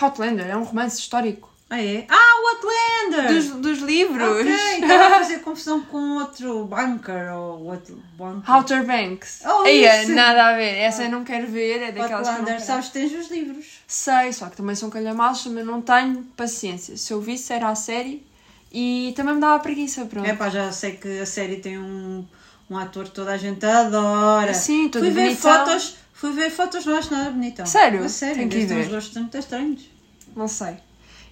Outlander 0.00 0.46
é 0.48 0.56
um 0.56 0.64
romance 0.64 0.98
histórico. 0.98 1.50
Ah, 1.74 1.82
é? 1.82 2.04
Ah, 2.06 2.14
o 2.42 2.48
Outlander! 2.54 3.32
Dos, 3.34 3.46
dos 3.62 3.78
livros. 3.78 4.22
Ok, 4.40 4.52
estava 4.52 5.06
a 5.06 5.18
fazer 5.20 5.38
confusão 5.38 5.80
com 5.80 6.16
outro 6.18 6.64
bunker 6.66 7.32
ou 7.34 7.64
outro 7.64 7.98
bunker. 8.14 8.54
Outer 8.54 8.84
Banks. 8.84 9.40
Oh, 9.42 9.64
é, 9.64 10.02
isso. 10.02 10.12
nada 10.12 10.48
a 10.48 10.54
ver. 10.56 10.74
Essa 10.76 11.04
eu 11.04 11.10
não 11.10 11.24
quero 11.24 11.46
ver, 11.46 11.80
é 11.80 11.92
daquelas 11.92 12.08
que 12.08 12.12
eu 12.12 12.18
não 12.18 12.26
Outlander, 12.28 12.54
quero. 12.56 12.66
sabes 12.66 12.86
que 12.88 12.92
tens 12.92 13.12
os 13.14 13.30
livros. 13.30 13.66
Sei, 13.86 14.32
só 14.34 14.50
que 14.50 14.56
também 14.58 14.74
são 14.74 14.90
calhamaços, 14.90 15.50
mas 15.50 15.64
não 15.64 15.80
tenho 15.80 16.22
paciência. 16.36 16.94
Se 16.98 17.10
eu 17.10 17.22
visse 17.22 17.54
era 17.54 17.68
a 17.70 17.74
série 17.74 18.22
e 18.70 19.14
também 19.16 19.34
me 19.36 19.40
dava 19.40 19.58
preguiça, 19.62 20.04
pronto. 20.04 20.28
É 20.28 20.34
pá, 20.34 20.50
já 20.50 20.70
sei 20.72 20.92
que 20.96 21.20
a 21.20 21.26
série 21.26 21.56
tem 21.56 21.78
um, 21.78 22.22
um 22.68 22.76
ator 22.76 23.04
que 23.04 23.12
toda 23.12 23.32
a 23.32 23.38
gente 23.38 23.64
adora. 23.64 24.52
Sim, 24.52 24.90
todo 24.90 25.04
fui 25.04 25.10
ver 25.10 25.24
bonitão. 25.30 25.50
fotos, 25.66 25.96
fui 26.12 26.32
ver 26.32 26.50
fotos, 26.50 26.84
não 26.84 26.98
acho 26.98 27.10
nada 27.10 27.30
bonitão. 27.30 27.64
Sério? 27.64 28.04
A 28.04 28.10
sério, 28.10 28.36
Tenho 28.36 28.50
que 28.50 28.66
têm 28.66 28.78
uns 28.78 28.86
ver. 28.88 28.94
gostos 28.94 29.16
muito 29.16 29.38
estranhos. 29.38 29.90
Não 30.36 30.46
sei. 30.46 30.76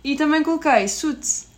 E 0.02 0.16
também 0.16 0.42
coloquei 0.42 0.87
Suits. 0.88 1.49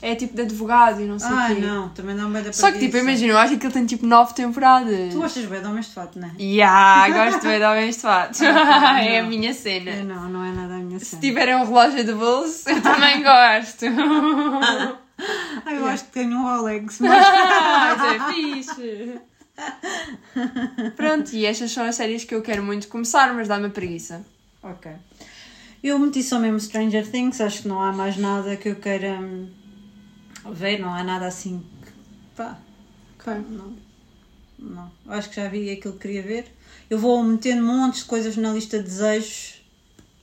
É 0.00 0.14
tipo 0.14 0.36
de 0.36 0.42
advogado 0.42 1.00
e 1.00 1.06
não 1.06 1.18
sei 1.18 1.28
o 1.28 1.34
Ai 1.36 1.56
quê. 1.56 1.60
não, 1.60 1.88
também 1.88 2.14
não 2.14 2.28
me 2.30 2.40
dá 2.40 2.52
Só 2.52 2.70
que 2.70 2.78
tipo, 2.78 2.96
imagina, 2.98 3.32
eu 3.32 3.36
acho 3.38 3.48
que 3.50 3.56
aquilo 3.56 3.72
tem 3.72 3.84
tipo 3.84 4.06
nove 4.06 4.32
temporadas. 4.32 5.12
Tu 5.12 5.18
gostas 5.18 5.44
bem 5.46 5.60
de 5.60 5.66
homens 5.66 5.86
de 5.88 5.92
fato, 5.94 6.20
não 6.20 6.28
é? 6.28 6.30
Ya, 6.40 7.08
gosto 7.10 7.42
bem 7.42 7.58
de 7.58 7.64
homens 7.64 7.96
de 7.96 8.02
fato. 8.02 8.38
Ah, 8.46 9.02
é 9.04 9.18
a 9.18 9.22
minha 9.24 9.52
cena. 9.52 9.90
Eu 9.90 10.04
Não, 10.04 10.28
não 10.28 10.44
é 10.44 10.52
nada 10.52 10.74
a 10.74 10.78
minha 10.78 11.00
Se 11.00 11.06
cena. 11.06 11.20
tiverem 11.22 11.56
um 11.56 11.64
relógio 11.64 12.04
de 12.04 12.12
bolso, 12.12 12.70
eu 12.70 12.80
também 12.80 13.22
gosto. 13.26 13.86
Ai, 15.66 15.76
eu 15.78 15.86
acho 15.88 16.04
que 16.04 16.10
tenho 16.12 16.36
um 16.36 16.42
Rolex, 16.44 17.00
mas 17.00 17.26
Mas 17.98 18.12
é 18.14 18.32
fixe. 18.32 19.20
Pronto, 20.96 21.32
e 21.32 21.44
estas 21.44 21.72
são 21.72 21.84
as 21.84 21.96
séries 21.96 22.22
que 22.24 22.36
eu 22.36 22.42
quero 22.42 22.62
muito 22.62 22.86
começar, 22.86 23.34
mas 23.34 23.48
dá-me 23.48 23.68
preguiça. 23.70 24.24
Ok. 24.62 24.92
Eu 25.82 25.98
meti 25.98 26.22
só 26.22 26.38
mesmo 26.38 26.58
Stranger 26.60 27.08
Things, 27.08 27.40
acho 27.40 27.62
que 27.62 27.68
não 27.68 27.80
há 27.80 27.92
mais 27.92 28.16
nada 28.16 28.56
que 28.56 28.68
eu 28.68 28.76
queira 28.76 29.18
hum, 29.20 29.48
ver, 30.52 30.78
não 30.80 30.92
há 30.92 31.04
nada 31.04 31.26
assim 31.26 31.62
que. 31.84 31.92
pá, 32.36 32.58
Ok. 33.18 33.32
não. 33.50 33.76
Não. 34.58 34.90
Acho 35.08 35.28
que 35.30 35.36
já 35.36 35.48
vi 35.48 35.70
aquilo 35.70 35.94
que 35.94 36.00
queria 36.00 36.22
ver. 36.22 36.52
Eu 36.90 36.98
vou 36.98 37.22
metendo 37.22 37.62
montes 37.62 38.00
de 38.00 38.06
coisas 38.06 38.36
na 38.36 38.52
lista 38.52 38.78
de 38.78 38.84
desejos 38.84 39.62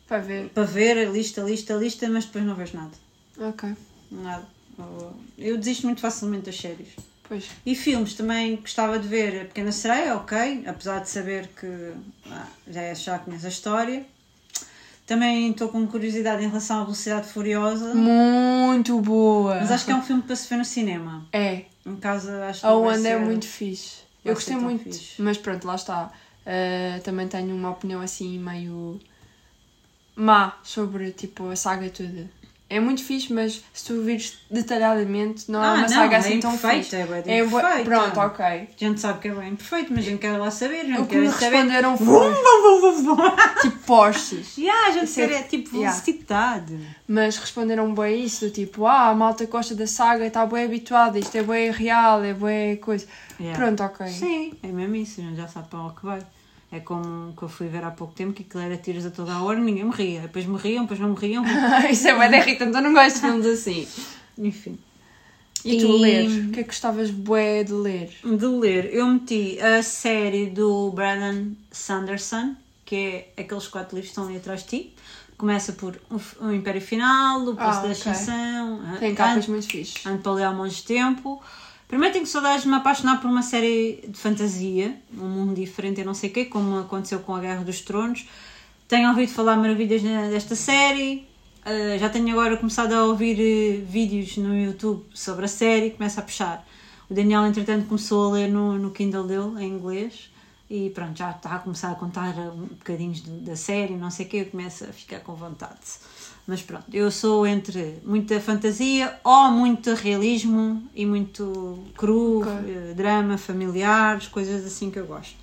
Para 0.08 0.20
ver. 0.20 0.50
para 0.50 0.64
ver, 0.64 1.10
lista, 1.10 1.42
lista, 1.42 1.74
lista, 1.76 2.10
mas 2.10 2.26
depois 2.26 2.44
não 2.44 2.54
vejo 2.56 2.76
nada. 2.76 2.92
Ok. 3.40 3.74
Nada. 4.12 4.46
Eu- 4.78 5.16
Eu 5.38 5.58
desisto 5.58 5.86
muito 5.86 6.02
facilmente 6.02 6.46
das 6.48 6.58
séries. 6.58 6.90
Pois. 7.28 7.46
E 7.66 7.76
filmes 7.76 8.14
também 8.14 8.58
gostava 8.58 9.00
de 9.00 9.08
ver 9.08 9.42
A 9.42 9.46
Pequena 9.46 9.72
Sereia, 9.72 10.16
ok, 10.18 10.64
apesar 10.68 11.00
de 11.00 11.10
saber 11.10 11.48
que 11.60 11.94
ah, 12.30 12.48
já, 12.68 12.82
é, 12.82 12.94
já 12.96 13.18
conheço 13.20 13.46
a 13.46 13.50
história. 13.50 14.06
Também 15.06 15.52
estou 15.52 15.70
com 15.70 15.86
curiosidade 15.86 16.44
em 16.44 16.48
relação 16.48 16.80
à 16.80 16.84
Velocidade 16.84 17.28
Furiosa, 17.28 17.94
Muito 17.94 19.00
boa. 19.02 19.56
mas 19.60 19.72
acho 19.72 19.86
que 19.86 19.92
é 19.92 19.96
um 19.96 20.02
filme 20.02 20.24
para 20.24 20.36
se 20.36 20.50
ver 20.50 20.58
no 20.58 20.66
cinema. 20.66 21.26
É. 21.32 21.66
Em 21.86 21.96
casa 21.98 22.46
acho 22.48 22.62
que 22.62 22.66
A 22.66 22.74
Wanda 22.74 23.08
é 23.08 23.18
muito 23.20 23.46
fixe. 23.46 23.98
Eu 24.24 24.34
gostei 24.34 24.56
tão 24.56 24.64
muito. 24.64 24.84
fixe. 24.84 25.22
Mas 25.22 25.38
pronto, 25.38 25.66
lá 25.68 25.76
está. 25.76 26.12
Uh, 26.46 27.00
também 27.04 27.28
tenho 27.28 27.56
uma 27.56 27.70
opinião 27.72 28.02
assim 28.02 28.40
meio 28.40 29.00
má 30.16 30.58
sobre 30.64 31.12
tipo 31.12 31.50
a 31.50 31.56
saga 31.56 31.88
toda. 31.90 32.30
É 32.68 32.80
muito 32.80 33.04
fixe, 33.04 33.32
mas 33.32 33.64
se 33.72 33.86
tu 33.86 34.02
vires 34.02 34.40
detalhadamente, 34.50 35.52
não 35.52 35.64
é 35.64 35.68
Ah, 35.68 35.74
uma 35.74 35.82
não, 35.84 35.88
saga 35.88 36.16
é 36.16 36.20
assim 36.20 36.40
tão 36.40 36.56
imperfeita, 36.56 36.84
fixe. 36.84 36.96
é 36.96 37.22
de 37.22 37.30
É 37.30 37.40
imperfeita. 37.46 37.84
Pronto, 37.84 38.20
ok. 38.20 38.44
A 38.46 38.68
gente 38.76 39.00
sabe 39.00 39.20
que 39.20 39.28
é 39.28 39.36
bem 39.36 39.56
perfeito, 39.56 39.94
mas 39.94 40.00
a 40.00 40.10
gente 40.10 40.20
quer 40.20 40.32
lá 40.36 40.50
saber, 40.50 40.80
a 40.82 40.84
gente 40.84 41.00
O 41.02 41.06
que 41.06 41.16
me 41.16 41.28
responderam 41.28 41.96
foi 41.96 42.34
tipo 43.62 43.75
postes. 43.86 44.58
Yeah, 44.58 44.88
a 44.88 44.92
gente 44.92 45.22
é- 45.22 45.28
quer 45.28 45.34
é 45.36 45.44
tipo 45.44 45.76
yeah. 45.76 45.92
velocidade. 46.00 46.78
Mas 47.08 47.38
responderam 47.38 47.94
bem 47.94 48.24
isso, 48.24 48.46
do 48.46 48.52
tipo, 48.52 48.86
ah, 48.86 49.10
a 49.10 49.16
malta 49.16 49.46
gosta 49.46 49.76
da 49.76 49.88
saga, 49.88 50.26
está 50.26 50.46
bem 50.46 50.66
habituada, 50.66 51.18
isto 51.20 51.36
é 51.38 51.44
bem 51.44 51.72
real, 51.72 52.24
é 52.24 52.34
bem 52.34 52.78
coisa. 52.78 53.06
Yeah. 53.40 53.58
Pronto, 53.64 53.84
ok. 53.84 54.08
Sim, 54.08 54.54
é 54.64 54.68
mesmo 54.68 54.96
isso, 54.96 55.22
a 55.22 55.24
gente 55.24 55.38
já 55.38 55.48
sabe 55.48 55.68
para 55.70 55.80
onde 55.80 55.96
que 55.96 56.06
vai. 56.06 56.22
É 56.72 56.80
como 56.80 57.34
que 57.38 57.44
eu 57.44 57.48
fui 57.48 57.68
ver 57.68 57.84
há 57.84 57.92
pouco 57.92 58.14
tempo 58.14 58.34
que 58.34 58.42
aquilo 58.44 58.64
era 58.64 58.76
tiros 58.76 59.06
a 59.06 59.12
toda 59.12 59.34
a 59.34 59.42
hora, 59.44 59.60
ninguém 59.60 59.86
me 59.86 59.92
ria. 59.92 60.22
Depois 60.22 60.46
me 60.46 60.58
riam, 60.58 60.82
depois 60.84 61.00
não 61.00 61.10
me 61.10 61.16
riam. 61.16 61.44
isso 61.90 62.08
é 62.08 62.28
bem 62.30 62.40
irritante, 62.40 62.76
eu 62.76 62.82
não 62.82 62.92
gosto 62.94 63.16
de 63.16 63.22
filmes 63.22 63.46
assim. 63.46 63.88
Enfim. 64.38 64.78
E 65.64 65.78
tu 65.80 65.88
E- 65.88 66.00
ler? 66.02 66.28
O 66.48 66.52
que 66.52 66.60
é 66.60 66.64
que 66.64 66.70
gostavas 66.70 67.10
bué 67.10 67.64
de 67.64 67.72
ler? 67.74 68.12
De 68.24 68.46
ler, 68.46 68.94
eu 68.94 69.08
meti 69.08 69.58
a 69.60 69.82
série 69.82 70.48
do 70.48 70.92
Brandon 70.92 71.54
Sanderson, 71.72 72.56
que 72.86 72.96
é 72.96 73.34
aqueles 73.42 73.68
quatro 73.68 73.96
livros 73.96 74.12
que 74.14 74.20
estão 74.20 74.26
ali 74.28 74.38
atrás 74.38 74.62
de 74.62 74.68
ti. 74.68 74.94
Começa 75.38 75.74
por 75.74 76.00
O 76.40 76.52
Império 76.52 76.80
Final, 76.82 77.42
O 77.42 77.56
Poço 77.56 77.80
Ah, 77.80 77.82
da. 77.82 77.90
Ascensão, 77.90 78.82
Tem 79.00 79.12
An- 79.12 79.16
capas 79.16 79.48
muito 79.48 79.68
fixes. 79.68 80.06
Ando 80.06 80.20
para 80.20 80.32
ler 80.32 80.44
há 80.46 80.68
de 80.68 80.84
tempo. 80.84 81.42
Primeiro 81.88 82.14
tenho 82.14 82.26
saudades 82.26 82.64
de 82.64 82.70
me 82.70 82.76
apaixonar 82.76 83.20
por 83.22 83.30
uma 83.30 83.42
série 83.44 84.04
de 84.08 84.18
fantasia, 84.18 84.96
um 85.16 85.28
mundo 85.28 85.54
diferente 85.54 86.02
e 86.02 86.04
não 86.04 86.14
sei 86.14 86.30
o 86.30 86.34
quê, 86.34 86.46
como 86.46 86.80
aconteceu 86.80 87.20
com 87.20 87.36
a 87.36 87.40
Guerra 87.40 87.64
dos 87.64 87.82
Tronos. 87.82 88.26
Tenho 88.88 89.10
ouvido 89.10 89.32
falar 89.32 89.56
maravilhas 89.58 90.02
desta 90.02 90.56
série. 90.56 91.28
Uh, 91.66 91.98
já 92.00 92.10
tenho 92.10 92.30
agora 92.32 92.58
começado 92.58 92.94
a 92.94 93.06
ouvir 93.06 93.38
eh, 93.40 93.82
vídeos 93.84 94.38
no 94.38 94.56
YouTube 94.56 95.04
sobre 95.14 95.46
a 95.46 95.48
série, 95.48 95.90
começa 95.90 96.22
a 96.22 96.24
puxar. 96.24 96.66
O 97.10 97.14
Daniel, 97.14 97.46
entretanto, 97.46 97.88
começou 97.88 98.30
a 98.30 98.34
ler 98.38 98.48
no, 98.48 98.78
no 98.78 98.92
Kindle 98.92 99.24
dele, 99.24 99.64
em 99.64 99.70
inglês, 99.74 100.30
e 100.70 100.90
pronto, 100.90 101.18
já 101.18 101.32
está 101.32 101.56
a 101.56 101.60
começar 101.60 101.92
a 101.92 101.96
contar 101.96 102.34
um 102.38 102.66
bocadinhos 102.68 103.22
do- 103.22 103.40
da 103.42 103.56
série, 103.56 103.96
não 103.96 104.10
sei 104.10 104.26
o 104.26 104.30
quê, 104.30 104.38
eu 104.38 104.46
começo 104.48 104.84
a 104.84 104.88
ficar 104.88 105.20
com 105.20 105.36
vontade. 105.36 105.80
Mas 106.48 106.62
pronto, 106.62 106.86
eu 106.94 107.10
sou 107.12 107.46
entre 107.46 108.00
muita 108.06 108.40
fantasia 108.40 109.20
ou 109.24 109.52
muito 109.52 109.94
realismo 109.94 110.84
e 110.94 111.06
muito 111.06 111.84
cru, 111.98 112.42
Ok. 112.42 112.52
eh, 112.52 112.94
drama, 112.96 113.38
familiares, 113.38 114.28
coisas 114.28 114.66
assim 114.66 114.90
que 114.92 115.00
eu 115.00 115.06
gosto. 115.06 115.36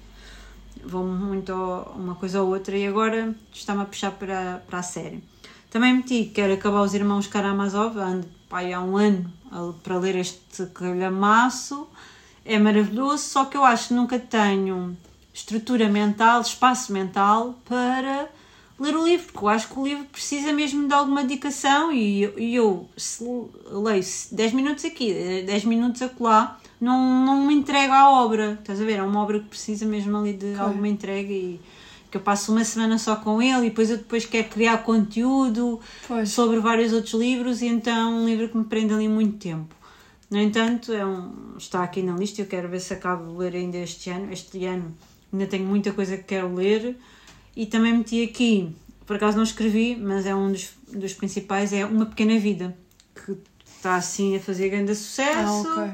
Vou 0.85 1.05
muito 1.05 1.53
a 1.53 1.91
uma 1.97 2.15
coisa 2.17 2.43
ou 2.43 2.49
outra 2.51 2.77
e 2.77 2.87
agora 2.87 3.35
está-me 3.53 3.83
a 3.83 3.85
puxar 3.85 4.11
para, 4.13 4.63
para 4.67 4.79
a 4.81 4.83
série. 4.83 5.23
Também 5.71 5.95
meti, 5.95 6.31
quero 6.35 6.53
acabar 6.53 6.83
os 6.83 6.95
Irmãos 6.95 7.27
Karamazov, 7.29 7.97
ando 7.99 8.27
pai, 8.49 8.73
há 8.73 8.81
um 8.81 8.97
ano 8.97 9.33
para 9.85 9.97
ler 9.99 10.17
este 10.17 10.67
calhamaço. 10.67 11.87
É 12.45 12.59
maravilhoso, 12.59 13.23
só 13.25 13.45
que 13.45 13.57
eu 13.57 13.65
acho 13.65 13.89
que 13.89 13.95
nunca 13.95 14.19
tenho 14.19 14.97
estrutura 15.33 15.89
mental, 15.89 16.41
espaço 16.41 16.93
mental 16.93 17.59
para 17.65 18.29
ler 18.79 18.97
o 18.97 19.05
livro, 19.05 19.27
porque 19.33 19.45
eu 19.45 19.49
acho 19.49 19.69
que 19.69 19.79
o 19.79 19.85
livro 19.85 20.05
precisa 20.07 20.53
mesmo 20.53 20.87
de 20.89 20.95
alguma 20.95 21.23
dedicação 21.23 21.93
e, 21.93 22.23
eu- 22.23 22.39
e 22.39 22.55
eu 22.55 22.89
se 22.97 23.23
leio 23.71 24.05
10 24.33 24.53
minutos 24.53 24.85
aqui, 24.85 25.13
10 25.47 25.65
minutos 25.65 26.03
acolá, 26.03 26.59
não, 26.81 27.25
não 27.25 27.47
me 27.47 27.55
entrego 27.55 27.93
à 27.93 28.11
obra, 28.11 28.59
estás 28.61 28.81
a 28.81 28.85
ver? 28.85 28.95
É 28.99 29.03
uma 29.03 29.23
obra 29.23 29.39
que 29.39 29.47
precisa 29.47 29.87
mesmo 29.87 30.17
ali 30.17 30.33
de 30.33 30.55
alguma 30.59 30.89
entrega 30.89 31.33
e 31.33 31.61
que 32.11 32.17
eu 32.17 32.21
passo 32.21 32.51
uma 32.53 32.65
semana 32.65 32.99
só 32.99 33.17
com 33.17 33.41
ele 33.41 33.67
e 33.67 33.71
depois 33.71 33.89
eu 33.89 33.97
depois 33.99 34.27
quero 34.27 34.49
criar 34.49 34.79
conteúdo 34.79 35.81
Pois. 36.09 36.29
sobre 36.31 36.59
vários 36.59 36.93
outros 36.93 37.15
livros 37.15 37.63
e 37.63 37.69
então 37.69 37.95
é 37.95 38.05
um 38.07 38.27
livro 38.27 38.49
que 38.49 38.57
me 38.59 38.65
prende 38.65 38.93
ali 38.93 39.09
muito 39.09 39.39
tempo. 39.39 39.75
No 40.29 40.39
entanto, 40.41 40.93
é 40.93 41.07
um, 41.07 41.55
está 41.57 41.83
aqui 41.85 42.03
na 42.03 42.17
lista, 42.17 42.41
eu 42.43 42.47
quero 42.47 42.69
ver 42.69 42.81
se 42.81 42.93
acabo 42.95 43.31
de 43.33 43.39
ler 43.39 43.55
ainda 43.55 43.77
este 43.79 44.11
ano. 44.11 44.33
Este 44.33 44.65
ano 44.65 44.93
ainda 45.33 45.47
tenho 45.47 45.65
muita 45.65 45.93
coisa 45.93 46.17
que 46.17 46.25
quero 46.25 46.55
ler 46.55 46.97
e 47.57 47.67
também 47.67 47.97
meti 47.97 48.23
aqui, 48.23 48.75
por 49.07 49.17
acaso 49.17 49.37
não 49.37 49.45
escrevi, 49.45 49.97
mas 49.97 50.27
é 50.27 50.35
um 50.35 50.53
dos, 50.53 50.71
dos 50.93 51.13
principais, 51.15 51.73
é 51.73 51.85
Uma 51.85 52.07
Pequena 52.07 52.39
Vida, 52.39 52.77
que 53.15 53.37
está 53.67 53.97
assim 53.97 54.37
a 54.37 54.41
fazer 54.41 54.69
grande 54.69 54.95
sucesso. 54.95 55.69
Ah, 55.69 55.83
ok. 55.83 55.93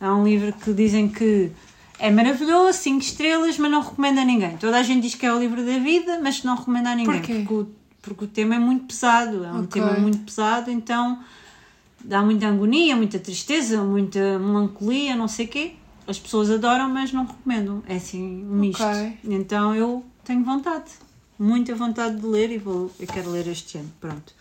É 0.00 0.10
um 0.10 0.24
livro 0.24 0.52
que 0.52 0.72
dizem 0.72 1.08
que 1.08 1.50
é 1.98 2.10
maravilhoso, 2.10 2.78
5 2.78 3.00
estrelas, 3.00 3.58
mas 3.58 3.70
não 3.70 3.82
recomendo 3.82 4.18
a 4.18 4.24
ninguém. 4.24 4.56
Toda 4.56 4.78
a 4.78 4.82
gente 4.82 5.02
diz 5.02 5.14
que 5.14 5.26
é 5.26 5.32
o 5.32 5.38
livro 5.38 5.64
da 5.64 5.78
vida, 5.78 6.18
mas 6.22 6.42
não 6.42 6.56
recomenda 6.56 6.90
a 6.90 6.94
ninguém. 6.94 7.18
Porquê? 7.20 7.34
Porque, 7.34 7.54
o, 7.54 7.68
porque 8.00 8.24
o 8.24 8.28
tema 8.28 8.54
é 8.54 8.58
muito 8.58 8.86
pesado, 8.86 9.44
é 9.44 9.52
um 9.52 9.64
Ok. 9.64 9.80
tema 9.80 9.92
muito 9.92 10.18
pesado, 10.18 10.70
então 10.70 11.22
dá 12.02 12.22
muita 12.22 12.48
agonia, 12.48 12.96
muita 12.96 13.18
tristeza, 13.18 13.82
muita 13.82 14.38
melancolia, 14.38 15.14
não 15.14 15.28
sei 15.28 15.44
o 15.46 15.48
quê. 15.48 15.72
As 16.06 16.18
pessoas 16.18 16.50
adoram, 16.50 16.88
mas 16.88 17.12
não 17.12 17.24
recomendam. 17.24 17.82
É 17.86 17.96
assim, 17.96 18.44
um 18.44 18.56
misto. 18.56 18.82
Ok. 18.82 19.18
Então 19.24 19.74
eu 19.74 20.04
tenho 20.24 20.44
vontade, 20.44 20.90
muita 21.38 21.74
vontade 21.74 22.16
de 22.16 22.26
ler 22.26 22.50
e 22.50 22.58
vou, 22.58 22.90
eu 22.98 23.06
quero 23.06 23.30
ler 23.30 23.46
este 23.46 23.78
ano. 23.78 23.92
Pronto. 24.00 24.34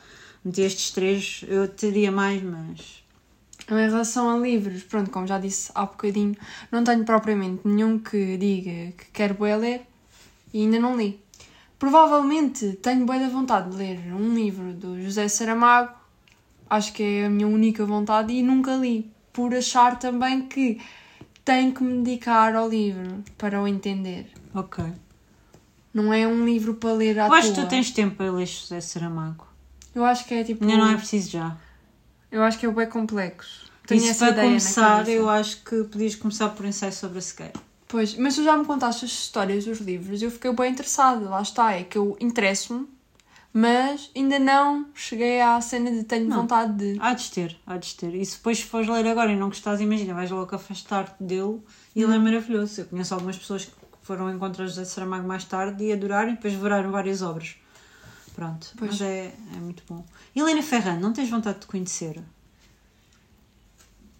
Meti 0.43 0.61
estes 0.61 0.91
três, 0.91 1.43
eu 1.47 1.67
teria 1.67 2.11
mais, 2.11 2.41
mas. 2.41 3.03
Em 3.69 3.75
relação 3.75 4.29
a 4.29 4.37
livros, 4.37 4.81
pronto, 4.83 5.11
como 5.11 5.27
já 5.27 5.37
disse 5.37 5.71
há 5.75 5.85
bocadinho, 5.85 6.35
não 6.71 6.83
tenho 6.83 7.05
propriamente 7.05 7.67
nenhum 7.67 7.99
que 7.99 8.35
diga 8.37 8.93
que 8.97 9.05
quero 9.13 9.35
bué 9.35 9.55
ler 9.55 9.81
e 10.51 10.61
ainda 10.61 10.79
não 10.79 10.97
li. 10.97 11.19
Provavelmente 11.77 12.73
tenho 12.81 13.05
bué 13.05 13.19
da 13.19 13.29
vontade 13.29 13.69
de 13.69 13.77
ler 13.77 13.99
um 14.13 14.33
livro 14.33 14.73
do 14.73 14.99
José 15.01 15.27
Saramago, 15.27 15.93
acho 16.69 16.93
que 16.93 17.03
é 17.03 17.25
a 17.25 17.29
minha 17.29 17.47
única 17.47 17.85
vontade 17.85 18.33
e 18.33 18.41
nunca 18.41 18.75
li, 18.75 19.11
por 19.31 19.53
achar 19.53 19.99
também 19.99 20.47
que 20.47 20.81
tenho 21.49 21.73
que 21.73 21.83
me 21.83 22.03
dedicar 22.03 22.55
ao 22.55 22.69
livro 22.69 23.23
para 23.35 23.59
o 23.59 23.67
entender. 23.67 24.31
Ok. 24.53 24.85
Não 25.91 26.13
é 26.13 26.27
um 26.27 26.45
livro 26.45 26.75
para 26.75 26.93
ler 26.93 27.19
à 27.19 27.25
Eu 27.25 27.33
acho 27.33 27.55
que 27.55 27.61
tu 27.61 27.67
tens 27.67 27.89
tempo 27.89 28.17
para 28.17 28.31
ler 28.31 28.45
José 28.45 28.79
Saramago. 28.79 29.47
Eu 29.95 30.05
acho 30.05 30.25
que 30.25 30.35
é 30.35 30.43
tipo... 30.43 30.63
Ainda 30.63 30.77
não 30.77 30.91
é 30.91 30.95
preciso 30.95 31.31
já. 31.31 31.57
Eu 32.31 32.43
acho 32.43 32.59
que 32.59 32.67
é 32.67 32.69
bué 32.69 32.85
complexo. 32.85 33.67
Tenho 33.87 33.99
Isso 33.99 34.11
essa 34.11 34.31
para 34.31 34.43
começar, 34.43 35.09
eu 35.09 35.27
acho 35.27 35.63
que 35.63 35.83
podias 35.85 36.13
começar 36.13 36.49
por 36.49 36.63
um 36.63 36.69
ensaio 36.69 36.93
sobre 36.93 37.17
a 37.17 37.21
cegueira. 37.21 37.53
Pois, 37.87 38.15
mas 38.15 38.35
tu 38.35 38.43
já 38.43 38.55
me 38.55 38.63
contaste 38.63 39.05
as 39.05 39.11
histórias 39.11 39.65
dos 39.65 39.79
livros 39.79 40.21
e 40.21 40.25
eu 40.25 40.29
fiquei 40.29 40.53
bem 40.53 40.71
interessada. 40.71 41.27
Lá 41.27 41.41
está, 41.41 41.73
é 41.73 41.83
que 41.83 41.97
eu 41.97 42.15
interesso-me, 42.19 42.87
mas 43.53 44.11
ainda 44.15 44.37
não 44.39 44.87
cheguei 44.93 45.41
à 45.41 45.59
cena 45.61 45.91
de 45.91 46.03
tenho 46.03 46.27
Não. 46.27 46.41
vontade 46.41 46.73
de. 46.93 46.99
Há 47.01 47.13
de 47.13 47.31
ter, 47.31 47.57
há 47.65 47.77
de 47.77 47.95
ter. 47.95 48.13
E 48.15 48.25
se 48.25 48.37
depois 48.37 48.61
fores 48.61 48.87
ler 48.87 49.07
agora 49.07 49.31
e 49.31 49.35
não 49.35 49.47
gostares, 49.49 49.81
imagina, 49.81 50.13
vais 50.13 50.29
logo 50.31 50.55
afastar-te 50.55 51.21
dele 51.23 51.59
e 51.95 52.03
Hum. 52.05 52.07
ele 52.09 52.15
é 52.15 52.19
maravilhoso. 52.19 52.81
Eu 52.81 52.85
conheço 52.85 53.13
algumas 53.13 53.37
pessoas 53.37 53.65
que 53.65 53.71
foram 54.03 54.29
encontrar 54.33 54.65
José 54.67 54.85
Saramago 54.85 55.27
mais 55.27 55.43
tarde 55.45 55.83
e 55.83 55.91
adoraram 55.93 56.31
e 56.31 56.35
depois 56.35 56.53
devoraram 56.53 56.91
várias 56.91 57.21
obras. 57.21 57.55
Pronto, 58.35 58.67
Pois. 58.77 58.91
mas 58.91 59.01
é, 59.01 59.33
é 59.55 59.57
muito 59.59 59.83
bom. 59.89 60.05
Helena 60.35 60.61
Ferrand, 60.61 60.99
não 60.99 61.11
tens 61.11 61.29
vontade 61.29 61.59
de 61.59 61.65
conhecer? 61.65 62.21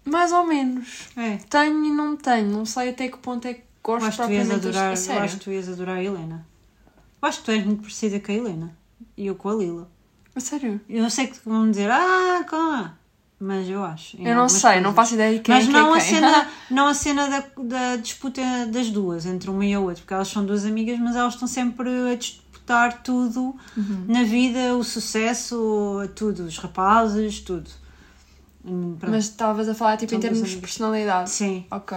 Mais 0.04 0.32
ou 0.32 0.46
menos. 0.46 1.08
É, 1.16 1.36
Tenho 1.48 1.84
e 1.84 1.90
não 1.90 2.16
tenho. 2.16 2.48
Não 2.50 2.64
sei 2.66 2.90
até 2.90 3.08
que 3.08 3.18
ponto 3.18 3.46
é 3.46 3.54
que 3.54 3.62
gosto 3.82 4.06
acho 4.06 4.16
que 4.18 4.26
tu 4.26 4.32
ias 4.32 4.46
propriamente 4.46 4.68
adorar, 4.68 4.96
sério. 4.96 5.22
acho 5.22 5.36
que 5.38 5.44
tu 5.44 5.50
ias 5.50 5.68
adorar 5.68 5.96
a 5.96 6.02
Helena. 6.04 6.46
Eu 7.22 7.28
acho 7.28 7.38
que 7.38 7.44
tu 7.44 7.50
és 7.52 7.64
muito 7.64 7.82
parecida 7.82 8.18
com 8.20 8.32
a 8.32 8.34
Helena. 8.34 8.76
E 9.20 9.26
eu 9.26 9.34
com 9.34 9.50
a 9.50 9.54
Lila. 9.54 9.86
A 10.34 10.40
sério? 10.40 10.80
Eu 10.88 11.10
sei 11.10 11.26
que 11.26 11.36
vão 11.44 11.70
dizer, 11.70 11.90
ah, 11.90 12.42
calma. 12.48 12.98
Mas 13.38 13.68
eu 13.68 13.84
acho. 13.84 14.16
Eu 14.18 14.34
não 14.34 14.48
sei, 14.48 14.76
não 14.76 14.92
coisas. 14.92 14.94
faço 14.96 15.14
ideia 15.14 15.34
de 15.36 15.40
quem 15.40 15.54
Mas 15.54 15.64
é 15.64 15.66
que 15.66 15.72
não, 15.74 15.94
é 15.94 15.98
a 15.98 16.00
quem. 16.00 16.10
cena, 16.14 16.48
não 16.70 16.86
a 16.86 16.94
cena 16.94 17.28
da, 17.28 17.44
da 17.64 17.96
disputa 17.96 18.40
das 18.72 18.88
duas, 18.90 19.26
entre 19.26 19.50
uma 19.50 19.64
e 19.64 19.74
a 19.74 19.80
outra, 19.80 19.96
porque 19.96 20.14
elas 20.14 20.28
são 20.28 20.44
duas 20.46 20.64
amigas, 20.64 20.98
mas 20.98 21.16
elas 21.16 21.34
estão 21.34 21.46
sempre 21.48 21.88
a 22.10 22.14
disputar 22.14 23.02
tudo 23.02 23.54
Uhum. 23.76 24.04
na 24.08 24.22
vida, 24.22 24.74
o 24.74 24.82
sucesso, 24.84 26.00
tudo, 26.16 26.44
os 26.44 26.56
rapazes, 26.58 27.40
tudo. 27.40 27.68
Hum, 28.64 28.96
pronto. 28.98 29.10
Mas 29.12 29.24
estavas 29.24 29.68
a 29.68 29.74
falar 29.74 29.96
tipo 29.98 30.14
em 30.14 30.20
termos 30.20 30.48
de 30.48 30.56
personalidade. 30.58 31.28
Sim, 31.30 31.66
Ok. 31.70 31.96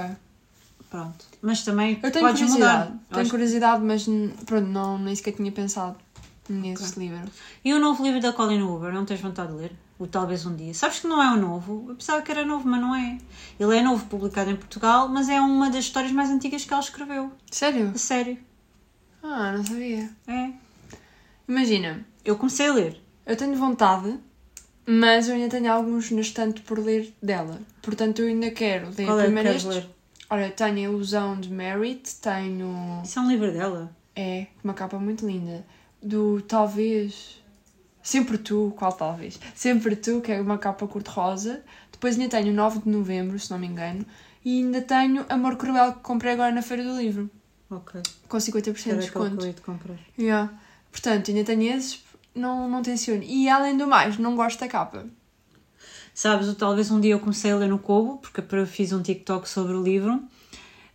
pronto. 0.89 1.25
Mas 1.42 1.63
também 1.63 2.00
Eu 2.01 2.12
tenho 2.12 2.27
curiosidade. 2.27 2.92
mudar. 2.92 3.00
Tenho 3.10 3.22
Acho- 3.22 3.30
curiosidade, 3.32 3.84
mas 3.84 4.06
pronto, 4.46 4.68
não, 4.68 4.98
nem 4.98 5.15
sequer 5.15 5.34
tinha 5.34 5.51
pensado 5.51 5.96
nesse 6.50 7.00
livro. 7.00 7.29
E 7.63 7.73
o 7.73 7.79
novo 7.79 8.03
livro 8.03 8.19
da 8.19 8.33
Colin 8.33 8.62
Hoover, 8.62 8.93
não 8.93 9.05
tens 9.05 9.21
vontade 9.21 9.51
de 9.51 9.57
ler? 9.57 9.71
O 10.00 10.07
Talvez 10.07 10.45
Um 10.45 10.55
Dia. 10.55 10.73
Sabes 10.73 11.00
que 11.00 11.07
não 11.07 11.21
é 11.21 11.31
o 11.33 11.39
novo? 11.39 11.85
Eu 11.89 11.95
pensava 11.95 12.21
que 12.21 12.31
era 12.31 12.43
novo, 12.45 12.67
mas 12.67 12.81
não 12.81 12.95
é. 12.95 13.17
Ele 13.59 13.77
é 13.77 13.81
novo, 13.81 14.05
publicado 14.07 14.50
em 14.50 14.55
Portugal, 14.55 15.07
mas 15.07 15.29
é 15.29 15.39
uma 15.39 15.69
das 15.69 15.85
histórias 15.85 16.12
mais 16.12 16.29
antigas 16.29 16.65
que 16.65 16.73
ela 16.73 16.81
escreveu. 16.81 17.31
Sério? 17.51 17.97
Sério. 17.97 18.38
Ah, 19.21 19.53
não 19.55 19.63
sabia. 19.65 20.09
É. 20.27 20.51
Imagina, 21.47 22.05
Eu 22.25 22.35
comecei 22.38 22.67
a 22.67 22.73
ler. 22.73 23.01
eu 23.25 23.35
tenho 23.38 23.55
vontade, 23.55 24.17
mas 24.85 25.27
eu 25.29 25.35
ainda 25.35 25.50
tenho 25.50 25.71
alguns 25.71 26.12
na 26.12 26.21
estante 26.21 26.62
por 26.62 26.79
ler 26.79 27.13
dela. 27.21 27.62
Portanto, 27.81 28.19
eu 28.21 28.27
ainda 28.27 28.51
quero 28.51 28.88
ler 28.97 29.05
Qual 29.05 29.19
é 29.19 29.25
que 29.25 29.31
primeiro 29.31 29.67
ler? 29.69 29.89
Olha, 30.29 30.50
tenho 30.50 30.75
a 30.75 30.79
Ilusão 30.93 31.39
de 31.39 31.50
Merit, 31.50 32.15
tenho. 32.21 33.01
Isso 33.03 33.19
é 33.19 33.21
um 33.21 33.29
livro 33.29 33.51
dela. 33.51 33.95
É, 34.15 34.47
uma 34.63 34.73
capa 34.73 34.97
muito 34.97 35.25
linda. 35.25 35.65
Do 36.03 36.41
Talvez. 36.41 37.41
Sempre 38.01 38.38
Tu, 38.38 38.74
qual 38.75 38.91
talvez? 38.91 39.39
Sempre 39.55 39.95
Tu, 39.95 40.19
que 40.19 40.31
é 40.31 40.41
uma 40.41 40.57
capa 40.57 40.86
cor-de-rosa. 40.86 41.63
Depois 41.91 42.19
ainda 42.19 42.29
tenho 42.29 42.53
9 42.53 42.79
de 42.79 42.89
novembro, 42.89 43.39
se 43.39 43.50
não 43.50 43.57
me 43.57 43.67
engano. 43.67 44.05
E 44.43 44.62
ainda 44.62 44.81
tenho 44.81 45.25
Amor 45.29 45.55
Cruel, 45.55 45.93
que 45.93 46.00
comprei 46.01 46.33
agora 46.33 46.51
na 46.51 46.62
Feira 46.62 46.83
do 46.83 46.98
Livro. 46.98 47.29
Ok. 47.69 48.01
Com 48.27 48.38
50% 48.38 48.62
de 48.62 48.74
que 48.74 48.95
desconto. 48.95 49.45
ia 49.45 49.53
te 49.53 49.62
comprar. 49.62 49.95
Yeah. 50.19 50.51
Portanto, 50.91 51.31
ainda 51.31 51.45
tenho 51.45 51.75
esses, 51.75 52.03
não, 52.36 52.69
não 52.69 52.81
tenciono. 52.81 53.24
E 53.24 53.48
além 53.48 53.77
do 53.77 53.88
mais, 53.88 54.17
não 54.17 54.36
gosto 54.36 54.60
da 54.60 54.67
capa. 54.67 55.05
Sabes, 56.13 56.53
talvez 56.55 56.91
um 56.91 57.00
dia 57.00 57.13
eu 57.13 57.19
comecei 57.19 57.51
a 57.51 57.55
ler 57.55 57.69
no 57.69 57.79
Kobo, 57.79 58.17
porque 58.17 58.43
eu 58.55 58.67
fiz 58.67 58.91
um 58.91 59.01
TikTok 59.01 59.50
sobre 59.50 59.74
o 59.74 59.81
livro. 59.81 60.22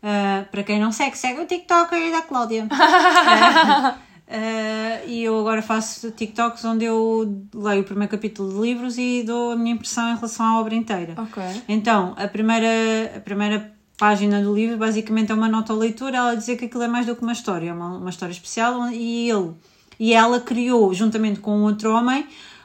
Ah, 0.03 0.45
para 0.51 0.63
quem 0.63 0.79
não 0.79 0.93
segue, 0.93 1.19
segue 1.19 1.41
o 1.41 1.47
TikTok 1.47 2.11
da 2.11 2.23
Cláudia. 2.23 2.69
Ah, 2.81 3.99
ah, 4.31 5.05
e 5.07 5.25
eu 5.25 5.39
agora 5.41 5.63
faço 5.63 6.11
TikToks 6.11 6.65
onde 6.65 6.85
eu 6.85 7.43
leio 7.55 7.81
o 7.81 7.85
primeiro 7.85 8.11
capítulo 8.11 8.53
de 8.53 8.61
livros 8.61 8.99
e 8.99 9.23
dou 9.23 9.53
a 9.53 9.57
minha 9.57 9.75
impressão 9.75 10.11
em 10.11 10.15
relação 10.15 10.45
à 10.45 10.61
obra 10.61 10.75
inteira. 10.75 11.15
Ok. 11.17 11.43
Então, 11.69 12.15
a 12.17 12.29
primeira, 12.29 13.17
a 13.17 13.21
primeira 13.21 13.73
página 13.97 14.43
do 14.43 14.55
livro 14.55 14.77
basicamente 14.77 15.33
é 15.33 15.35
uma 15.35 15.49
nota 15.49 15.73
ao 15.73 15.79
leitor, 15.79 16.15
ela 16.15 16.35
dizer 16.35 16.57
que 16.57 16.67
aquilo 16.67 16.83
é 16.83 16.89
mais 16.89 17.07
do 17.07 17.17
que 17.17 17.23
uma 17.23 17.33
história, 17.33 17.71
é 17.71 17.73
uma, 17.73 17.97
uma 17.97 18.11
história 18.11 18.33
especial 18.33 18.91
e 18.91 19.31
ele 19.31 19.55
e 19.99 20.13
ela 20.15 20.39
criou, 20.41 20.95
juntamente 20.95 21.41
com 21.41 21.63
outro 21.63 21.91
homem, 21.93 22.25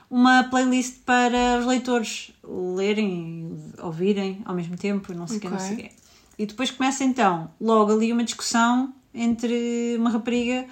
uma 0.10 0.44
playlist 0.44 1.00
para 1.04 1.58
os 1.60 1.66
leitores 1.66 2.32
lerem 2.44 3.50
e 3.78 3.82
ouvirem 3.82 4.42
ao 4.46 4.54
mesmo 4.54 4.78
tempo, 4.78 5.12
não 5.14 5.28
sei 5.28 5.38
o 5.38 5.40
que, 5.40 5.50
não 5.50 5.58
sei 5.60 5.70
o 5.70 5.74
Ok. 5.74 5.84
quê. 5.84 5.96
E 6.38 6.46
depois 6.46 6.70
começa 6.70 7.04
então, 7.04 7.50
logo 7.60 7.92
ali, 7.92 8.12
uma 8.12 8.24
discussão 8.24 8.94
entre 9.14 9.96
uma 9.98 10.12
rapariga 10.12 10.66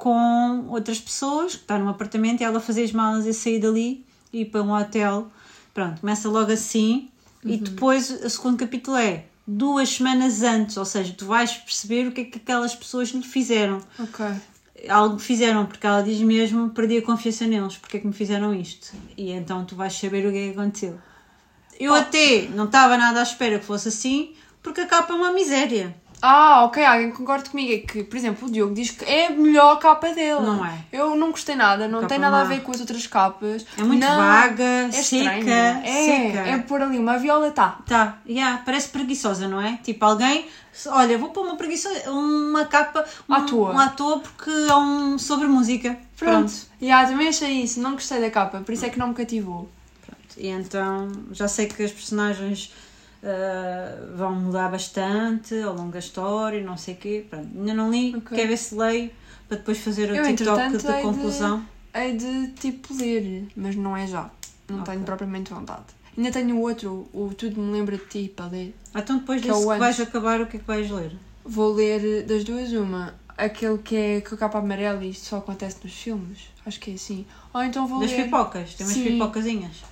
com 0.00 0.64
outras 0.70 0.98
pessoas, 0.98 1.54
que 1.54 1.60
está 1.60 1.78
num 1.78 1.90
apartamento, 1.90 2.40
e 2.40 2.44
ela 2.44 2.58
fazer 2.58 2.84
as 2.84 2.90
malas 2.90 3.26
e 3.26 3.34
sair 3.34 3.60
dali 3.60 4.02
e 4.32 4.40
ir 4.40 4.44
para 4.46 4.62
um 4.62 4.72
hotel. 4.72 5.30
Pronto, 5.74 6.00
começa 6.00 6.26
logo 6.26 6.50
assim. 6.50 7.10
E 7.44 7.58
depois 7.58 8.10
o 8.10 8.30
segundo 8.30 8.56
capítulo 8.56 8.96
é 8.96 9.26
duas 9.46 9.90
semanas 9.90 10.42
antes, 10.42 10.78
ou 10.78 10.86
seja, 10.86 11.14
tu 11.16 11.26
vais 11.26 11.52
perceber 11.52 12.06
o 12.06 12.12
que 12.12 12.22
é 12.22 12.24
que 12.24 12.38
aquelas 12.38 12.74
pessoas 12.74 13.10
lhe 13.10 13.22
fizeram. 13.22 13.78
Ok. 13.98 14.24
Algo 14.88 15.18
fizeram, 15.18 15.66
porque 15.66 15.86
ela 15.86 16.02
diz 16.02 16.18
mesmo 16.22 16.70
perdi 16.70 16.96
a 16.96 17.02
confiança 17.02 17.46
neles, 17.46 17.76
porque 17.76 17.98
é 17.98 18.00
que 18.00 18.06
me 18.06 18.14
fizeram 18.14 18.54
isto? 18.54 18.94
E 19.18 19.30
então 19.32 19.66
tu 19.66 19.76
vais 19.76 19.92
saber 19.92 20.26
o 20.26 20.32
que 20.32 20.38
é 20.38 20.52
que 20.52 20.58
aconteceu. 20.58 20.98
Eu 21.78 21.92
até 21.92 22.48
não 22.54 22.64
estava 22.64 22.96
nada 22.96 23.20
à 23.20 23.22
espera 23.22 23.58
que 23.58 23.66
fosse 23.66 23.88
assim, 23.88 24.32
porque 24.62 24.80
a 24.80 24.86
capa 24.86 25.12
é 25.12 25.16
uma 25.16 25.32
miséria. 25.32 25.94
Ah, 26.22 26.64
ok, 26.64 26.84
alguém 26.84 27.10
concorda 27.10 27.48
comigo. 27.48 27.72
É 27.72 27.78
que, 27.78 28.04
por 28.04 28.16
exemplo, 28.16 28.48
o 28.48 28.50
Diogo 28.50 28.74
diz 28.74 28.90
que 28.90 29.04
é 29.04 29.28
a 29.28 29.30
melhor 29.30 29.78
capa 29.78 30.08
dele. 30.08 30.40
Não 30.40 30.64
é. 30.64 30.78
Eu 30.92 31.14
não 31.16 31.30
gostei 31.30 31.54
nada, 31.56 31.88
não 31.88 32.06
tem 32.06 32.18
nada 32.18 32.40
a 32.40 32.44
ver 32.44 32.60
com 32.62 32.72
as 32.72 32.80
outras 32.80 33.06
capas. 33.06 33.64
É 33.78 33.82
muito 33.82 34.00
Não, 34.00 34.16
vaga, 34.16 34.62
é 34.62 34.92
seca, 34.92 35.16
estranho. 35.16 35.50
É, 35.50 36.04
seca. 36.04 36.38
é 36.48 36.58
por 36.58 36.82
ali, 36.82 36.98
uma 36.98 37.18
viola 37.18 37.50
tá. 37.50 37.78
Tá, 37.86 38.18
yeah, 38.28 38.62
parece 38.64 38.88
preguiçosa, 38.88 39.48
não 39.48 39.60
é? 39.60 39.78
Tipo, 39.82 40.04
alguém, 40.04 40.46
olha, 40.88 41.16
vou 41.16 41.30
pôr 41.30 41.44
uma 41.44 41.56
preguiçosa, 41.56 42.10
uma 42.10 42.64
capa, 42.66 43.04
um, 43.28 43.34
À 43.34 43.40
toa. 43.42 43.72
um 43.72 43.78
à 43.78 43.88
toa 43.88 44.20
porque 44.20 44.50
é 44.50 44.76
um 44.76 45.18
sobre 45.18 45.46
música. 45.46 45.96
Pronto. 46.16 46.50
Pronto. 46.50 46.52
Yeah, 46.82 47.08
também 47.08 47.28
achei 47.28 47.62
isso, 47.62 47.80
não 47.80 47.92
gostei 47.92 48.20
da 48.20 48.30
capa, 48.30 48.60
por 48.60 48.72
isso 48.72 48.84
é 48.84 48.90
que 48.90 48.98
não 48.98 49.08
me 49.08 49.14
cativou. 49.14 49.70
E 50.36 50.48
então 50.48 51.10
já 51.32 51.48
sei 51.48 51.66
que 51.66 51.82
as 51.82 51.90
personagens 51.90 52.72
ah, 53.22 54.06
vão 54.16 54.34
mudar 54.34 54.70
bastante 54.70 55.54
ao 55.60 55.74
longo 55.74 55.92
da 55.92 55.98
história, 55.98 56.62
não 56.62 56.76
sei 56.76 56.94
o 56.94 56.96
quê. 56.96 57.26
Pronto, 57.28 57.48
ainda 57.56 57.74
não 57.74 57.90
li, 57.90 58.14
Ok. 58.16 58.36
quero 58.36 58.48
ver 58.48 58.56
se 58.56 58.74
leio 58.74 59.10
para 59.48 59.56
depois 59.58 59.78
fazer 59.78 60.10
o 60.10 60.14
Eu, 60.16 60.24
TikTok 60.24 60.78
da 60.78 60.90
hei 60.92 60.96
de- 60.96 61.02
conclusão. 61.02 61.66
Hei 61.94 62.16
de 62.16 62.48
tipo 62.52 62.94
ler, 62.94 63.48
mas 63.56 63.74
não 63.76 63.96
é 63.96 64.06
já. 64.06 64.30
Não 64.68 64.80
Ok. 64.80 64.92
tenho 64.94 65.04
propriamente 65.04 65.52
vontade. 65.52 65.82
Ainda 66.16 66.30
tenho 66.30 66.58
outro, 66.60 67.08
o 67.12 67.32
Tudo 67.36 67.60
Me 67.60 67.72
Lembra 67.72 67.96
de 67.96 68.04
Ti, 68.06 68.32
para 68.34 68.46
ler. 68.46 68.74
Então 68.94 69.18
depois 69.18 69.40
Que 69.42 69.50
é 69.50 69.52
que 69.54 69.64
vais 69.64 70.00
acabar, 70.00 70.40
o 70.40 70.46
que 70.46 70.56
é 70.56 70.60
que 70.60 70.66
vais 70.66 70.90
ler? 70.90 71.12
Vou 71.44 71.72
ler 71.72 72.24
das 72.24 72.44
duas 72.44 72.72
uma. 72.72 73.14
Aquele 73.36 73.78
que 73.78 73.96
é 73.96 74.20
com 74.20 74.34
a 74.34 74.38
capa 74.38 74.58
amarela 74.58 75.02
e 75.02 75.10
isto 75.10 75.24
só 75.26 75.38
acontece 75.38 75.78
nos 75.82 75.94
filmes. 75.94 76.40
Acho 76.66 76.78
que 76.78 76.90
é 76.90 76.94
assim. 76.94 77.24
Ou 77.54 77.62
então 77.62 77.86
vou 77.86 78.00
Das 78.00 78.10
ler. 78.10 78.24
pipocas, 78.24 78.74
tem 78.74 78.86
umas 78.86 78.94
Sim. 78.96 79.04
pipocazinhas. 79.04 79.82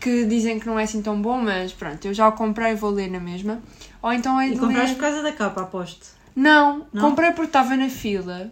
Que 0.00 0.24
dizem 0.24 0.58
que 0.58 0.66
não 0.66 0.78
é 0.78 0.82
assim 0.84 1.00
tão 1.02 1.20
bom, 1.20 1.38
mas 1.40 1.72
pronto, 1.72 2.04
eu 2.06 2.12
já 2.14 2.26
o 2.28 2.32
comprei 2.32 2.72
e 2.72 2.74
vou 2.74 2.90
ler 2.90 3.10
na 3.10 3.20
mesma. 3.20 3.60
Ou 4.02 4.12
então 4.12 4.40
é 4.40 4.48
E 4.48 4.52
de 4.54 4.58
compraste 4.58 4.88
ler... 4.88 4.94
por 4.94 5.00
causa 5.00 5.22
da 5.22 5.32
capa, 5.32 5.62
aposto. 5.62 6.06
Não, 6.34 6.86
Não? 6.92 7.02
comprei 7.10 7.30
porque 7.30 7.46
estava 7.46 7.76
na 7.76 7.88
fila. 7.88 8.50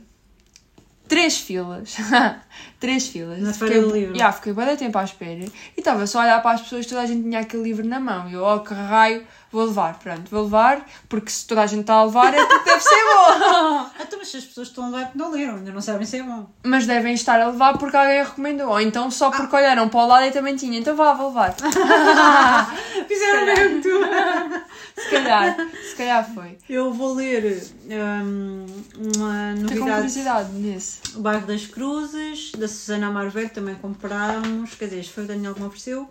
Três 1.07 1.39
filas. 1.39 1.97
Três 2.81 3.07
filas. 3.09 3.39
Na 3.41 3.53
Fiquei- 3.53 3.69
Feira 3.69 3.87
do 3.87 3.93
Livro. 3.95 4.17
Já, 4.19 4.33
fiquei 4.33 4.53
bem 4.55 4.75
tempo 4.77 4.97
à 4.97 5.05
espera. 5.05 5.45
E 5.45 5.51
estava 5.77 6.07
só 6.07 6.21
a 6.21 6.23
olhar 6.23 6.43
para 6.43 6.53
as 6.53 6.63
pessoas, 6.63 6.87
toda 6.87 7.03
a 7.03 7.07
gente 7.07 7.23
tinha 7.25 7.41
aquele 7.41 7.63
livro 7.63 7.87
na 7.87 8.01
mão. 8.01 8.29
E 8.31 8.33
eu, 8.33 8.43
oh, 8.43 8.61
que 8.61 8.73
raio, 8.73 9.27
vou 9.55 9.67
levar. 9.67 9.99
Pronto, 9.99 10.31
vou 10.31 10.43
levar, 10.45 10.85
porque 11.09 11.31
se 11.31 11.47
toda 11.47 11.63
a 11.63 11.67
gente 11.67 11.83
está 11.83 11.95
a 11.95 12.05
levar 12.05 12.35
é 12.35 12.45
porque 12.45 12.71
deve 12.71 12.83
ser 12.83 13.05
bom. 13.05 13.91
Então, 14.05 14.19
mas 14.19 14.29
se 14.29 14.37
as 14.37 14.45
pessoas 14.45 14.69
estão 14.69 14.85
a 14.85 14.89
levar, 14.89 15.11
não 15.15 15.31
leram, 15.31 15.57
ainda 15.57 15.73
não 15.73 15.81
sabem 15.81 16.07
se 16.07 16.19
é 16.19 16.23
bom. 16.23 16.47
Mas 16.63 16.87
devem 16.87 17.15
estar 17.15 17.41
a 17.41 17.47
levar 17.49 17.79
porque 17.79 17.97
alguém 17.97 18.21
a 18.21 18.25
recomendou. 18.25 18.69
Ou 18.69 18.81
então 18.81 19.11
só 19.11 19.31
porque 19.31 19.55
olharam 19.57 19.89
para 19.89 20.01
o 20.01 20.07
lado 20.07 20.27
e 20.27 20.31
também 20.31 20.57
tinha. 20.57 20.79
Então 20.79 20.95
vá, 20.95 21.15
vou 21.15 21.29
levar. 21.29 21.55
Fizeram 23.09 23.47
mesmo 23.47 23.83
tu. 23.83 23.89
Se 25.01 25.11
calhar, 25.11 25.57
se 25.91 25.97
calhar 25.97 26.35
foi. 26.35 26.57
Eu 26.69 26.93
vou 26.93 27.15
ler 27.15 27.67
hum, 27.91 28.65
uma 29.17 29.55
Fiquei 29.57 29.79
com 29.79 29.85
novidade. 29.85 29.91
curiosidade 29.95 30.53
nesse. 30.53 31.01
O 31.17 31.21
Bairro 31.21 31.47
das 31.47 31.67
Cruzes, 31.67 32.53
da 32.53 32.69
Susana 32.69 33.09
Amarver, 33.09 33.51
também 33.51 33.75
comprámos. 33.75 34.75
Quer 34.75 34.85
dizer, 34.87 35.05
foi 35.05 35.25
o 35.25 35.27
Daniel 35.27 35.53
que 35.55 35.61
me 35.61 35.67
ofereceu. 35.67 36.09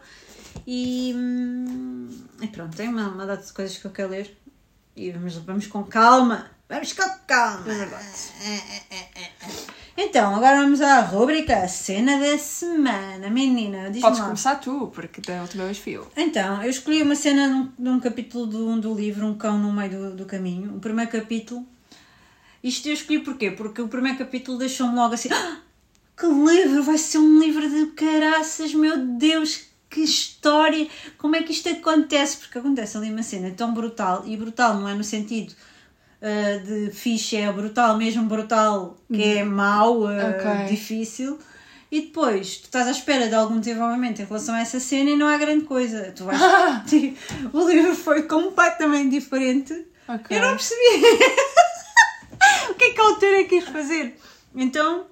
E, 0.66 1.14
hum, 1.16 2.10
e 2.42 2.48
pronto, 2.48 2.76
tem 2.76 2.90
uma, 2.90 3.10
uma 3.10 3.26
data 3.26 3.46
de 3.46 3.54
coisas 3.54 3.78
que 3.78 3.86
eu 3.86 3.92
quero 3.92 4.10
ler. 4.12 4.38
E 4.96 5.12
vamos, 5.12 5.36
vamos 5.38 5.68
com 5.68 5.84
calma. 5.84 6.52
Vamos 6.70 6.94
com 6.94 7.10
calma. 7.28 7.72
É 7.72 7.76
verdade. 7.76 8.08
Então, 9.96 10.36
agora 10.36 10.58
vamos 10.58 10.82
à 10.82 11.02
rubrica 11.02 11.68
Cena 11.68 12.18
da 12.20 12.38
Semana. 12.38 13.30
Menina, 13.30 13.86
diz-me 13.90 14.02
Podes 14.02 14.20
lá. 14.20 14.26
começar 14.26 14.56
tu, 14.56 14.88
porque 14.94 15.22
da 15.22 15.42
última 15.42 15.66
vez 15.66 15.78
fui 15.78 15.94
eu. 15.94 16.12
Então, 16.18 16.64
eu 16.64 16.70
escolhi 16.70 17.04
uma 17.04 17.16
cena 17.16 17.48
num, 17.48 17.72
num 17.78 18.00
capítulo 18.00 18.48
do, 18.48 18.82
do 18.82 18.94
livro, 18.96 19.28
Um 19.28 19.36
Cão 19.36 19.58
no 19.60 19.72
Meio 19.72 19.92
do, 20.12 20.16
do 20.18 20.26
Caminho. 20.26 20.76
O 20.76 20.80
primeiro 20.80 21.12
capítulo. 21.12 21.66
Isto 22.64 22.88
eu 22.88 22.94
escolhi 22.94 23.20
porquê? 23.20 23.52
Porque 23.52 23.82
o 23.82 23.88
primeiro 23.88 24.18
capítulo 24.18 24.58
deixou-me 24.58 24.96
logo 24.96 25.14
assim: 25.14 25.30
"Ah, 25.32 25.58
que 26.18 26.26
livro! 26.26 26.82
Vai 26.84 26.98
ser 26.98 27.18
um 27.20 27.40
livro 27.40 27.70
de 27.70 27.88
caraças, 27.92 28.74
meu 28.74 28.98
Deus! 28.98 29.66
Que 29.94 30.02
história! 30.02 30.88
Como 31.20 31.36
é 31.36 31.44
que 31.44 31.52
isto 31.52 31.70
acontece? 31.70 32.38
Porque 32.38 32.58
acontece 32.58 32.98
ali 32.98 33.12
uma 33.12 33.22
cena 33.22 33.52
tão 33.52 33.74
brutal, 33.74 34.24
e 34.26 34.36
brutal 34.36 34.80
não 34.80 34.90
é 34.90 34.96
no 34.96 35.04
sentido 35.04 35.54
ah, 36.20 36.58
de 36.58 36.90
fixe, 36.90 37.36
é 37.36 37.52
brutal, 37.52 37.98
mesmo 37.98 38.24
brutal, 38.24 38.98
que 39.14 39.22
é 39.22 39.44
mau, 39.44 40.08
ah, 40.08 40.36
Ok. 40.36 40.66
difícil. 40.68 41.38
E 41.92 42.02
depois, 42.02 42.58
tu 42.58 42.64
estás 42.64 42.88
à 42.88 42.92
espera 42.92 43.28
de 43.28 43.36
algum 43.36 43.60
desenvolvimento 43.60 44.20
em 44.20 44.26
relação 44.26 44.56
a 44.56 44.62
essa 44.62 44.80
cena 44.80 45.12
e 45.12 45.16
não 45.16 45.28
há 45.28 45.38
grande 45.38 45.66
coisa. 45.66 46.12
Tu 46.16 46.24
vais... 46.24 46.42
o 47.54 47.70
livro 47.70 47.94
foi 47.94 48.24
completamente 48.24 49.10
diferente. 49.10 49.86
Ok. 50.08 50.36
Eu 50.36 50.42
não 50.42 50.56
percebi 50.56 51.06
o 52.72 52.74
que 52.74 52.86
é 52.86 52.90
que 52.94 53.00
a 53.00 53.04
autora 53.04 53.44
quis 53.44 53.66
fazer. 53.66 54.18
Então, 54.56 55.06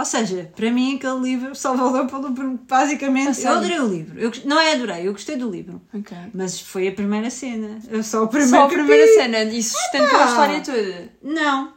Ou 0.00 0.04
seja, 0.06 0.50
para 0.56 0.70
mim 0.70 0.96
aquele 0.96 1.20
livro 1.20 1.54
só 1.54 1.74
valeu 1.76 2.06
pelo. 2.06 2.30
Basicamente, 2.66 3.42
eu 3.44 3.52
adorei 3.52 3.78
o 3.80 3.86
livro. 3.86 4.18
Eu, 4.18 4.32
não 4.46 4.58
é 4.58 4.72
adorei, 4.72 5.06
eu 5.06 5.12
gostei 5.12 5.36
do 5.36 5.50
livro. 5.50 5.82
Ok. 5.92 6.16
Mas 6.32 6.58
foi 6.58 6.88
a 6.88 6.92
primeira 6.92 7.28
cena. 7.28 7.78
Eu 7.88 8.02
só 8.02 8.24
o 8.24 8.28
primeiro 8.28 8.50
Só 8.56 8.64
a 8.64 8.68
primeira 8.68 9.04
capítulo. 9.06 9.22
cena 9.22 9.44
e 9.52 9.62
sustentou 9.62 10.18
a 10.18 10.24
história 10.24 10.60
toda. 10.62 11.12
Não, 11.22 11.74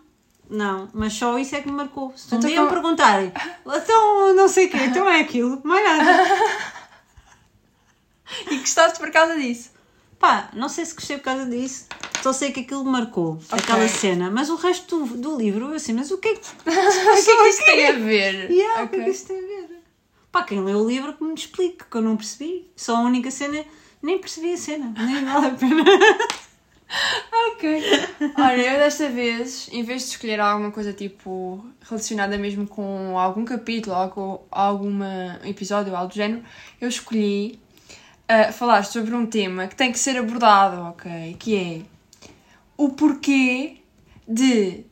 não, 0.49 0.87
mas 0.93 1.11
só 1.13 1.37
isso 1.37 1.53
é 1.53 1.59
que 1.61 1.67
me 1.69 1.75
marcou. 1.75 2.13
Se 2.15 2.33
um 2.33 2.37
Então 2.37 2.49
dia 2.49 2.61
me 2.61 2.67
como- 2.67 2.81
perguntarem, 2.81 3.33
então 3.65 4.33
não 4.33 4.47
sei 4.47 4.67
o 4.67 4.69
quê, 4.69 4.77
então 4.85 5.07
é 5.09 5.19
aquilo, 5.19 5.59
mais 5.65 5.83
nada. 5.85 6.23
E 8.49 8.57
gostaste 8.57 8.99
por 8.99 9.11
causa 9.11 9.35
disso. 9.35 9.69
Pá, 10.23 10.49
não 10.53 10.69
sei 10.69 10.85
se 10.85 10.95
gostei 10.95 11.17
por 11.17 11.25
causa 11.25 11.45
disso, 11.45 11.85
só 12.21 12.31
sei 12.31 12.53
que 12.53 12.61
aquilo 12.61 12.85
marcou, 12.85 13.37
aquela 13.51 13.85
cena, 13.89 14.31
mas 14.31 14.49
o 14.49 14.55
resto 14.55 15.05
do, 15.05 15.17
do 15.17 15.37
livro, 15.37 15.65
eu 15.65 15.73
assim, 15.73 15.91
mas 15.91 16.11
o 16.11 16.17
que 16.17 16.29
é 16.29 16.35
que. 16.35 16.47
O 16.63 17.23
que 17.25 17.29
é 17.29 17.37
que 17.37 17.49
isso 17.49 17.65
tem 17.65 17.87
a 17.87 17.91
ver? 17.91 18.49
Yeah, 18.49 18.83
O 18.83 18.87
que 18.87 18.95
é 18.95 19.03
que 19.03 19.09
isso 19.09 19.27
tem 19.27 19.37
a 19.37 19.41
ver? 19.41 19.81
Pá, 20.31 20.43
quem 20.43 20.63
leu 20.63 20.77
o 20.77 20.87
livro 20.87 21.11
que 21.11 21.25
me 21.25 21.33
explique, 21.33 21.83
que 21.91 21.97
eu 21.97 22.01
não 22.01 22.15
percebi. 22.15 22.71
Só 22.73 22.95
a 22.95 23.01
única 23.01 23.29
cena, 23.29 23.65
nem 24.01 24.17
percebi 24.17 24.53
a 24.53 24.57
cena, 24.57 24.93
nem 24.97 25.25
vale 25.25 25.47
a 25.47 25.51
pena. 25.51 25.83
Ok. 27.47 27.81
Olha, 28.37 28.73
eu 28.73 28.79
desta 28.79 29.09
vez, 29.09 29.67
em 29.71 29.83
vez 29.83 30.03
de 30.03 30.09
escolher 30.09 30.39
alguma 30.39 30.71
coisa 30.71 30.93
tipo 30.93 31.65
relacionada 31.81 32.37
mesmo 32.37 32.67
com 32.67 33.17
algum 33.17 33.43
capítulo 33.43 33.95
ou 33.95 34.09
com 34.09 34.45
algum 34.51 34.99
episódio 35.43 35.91
ou 35.91 35.97
algo 35.97 36.13
do 36.13 36.15
género, 36.15 36.43
eu 36.79 36.87
escolhi 36.87 37.59
ah, 38.27 38.51
falar 38.51 38.83
sobre 38.85 39.13
um 39.15 39.25
tema 39.25 39.67
que 39.67 39.75
tem 39.75 39.91
que 39.91 39.99
ser 39.99 40.17
abordado, 40.17 40.81
ok? 40.83 41.35
Que 41.39 41.55
é 41.55 41.81
o 42.77 42.89
porquê 42.89 43.77
de 44.27 44.85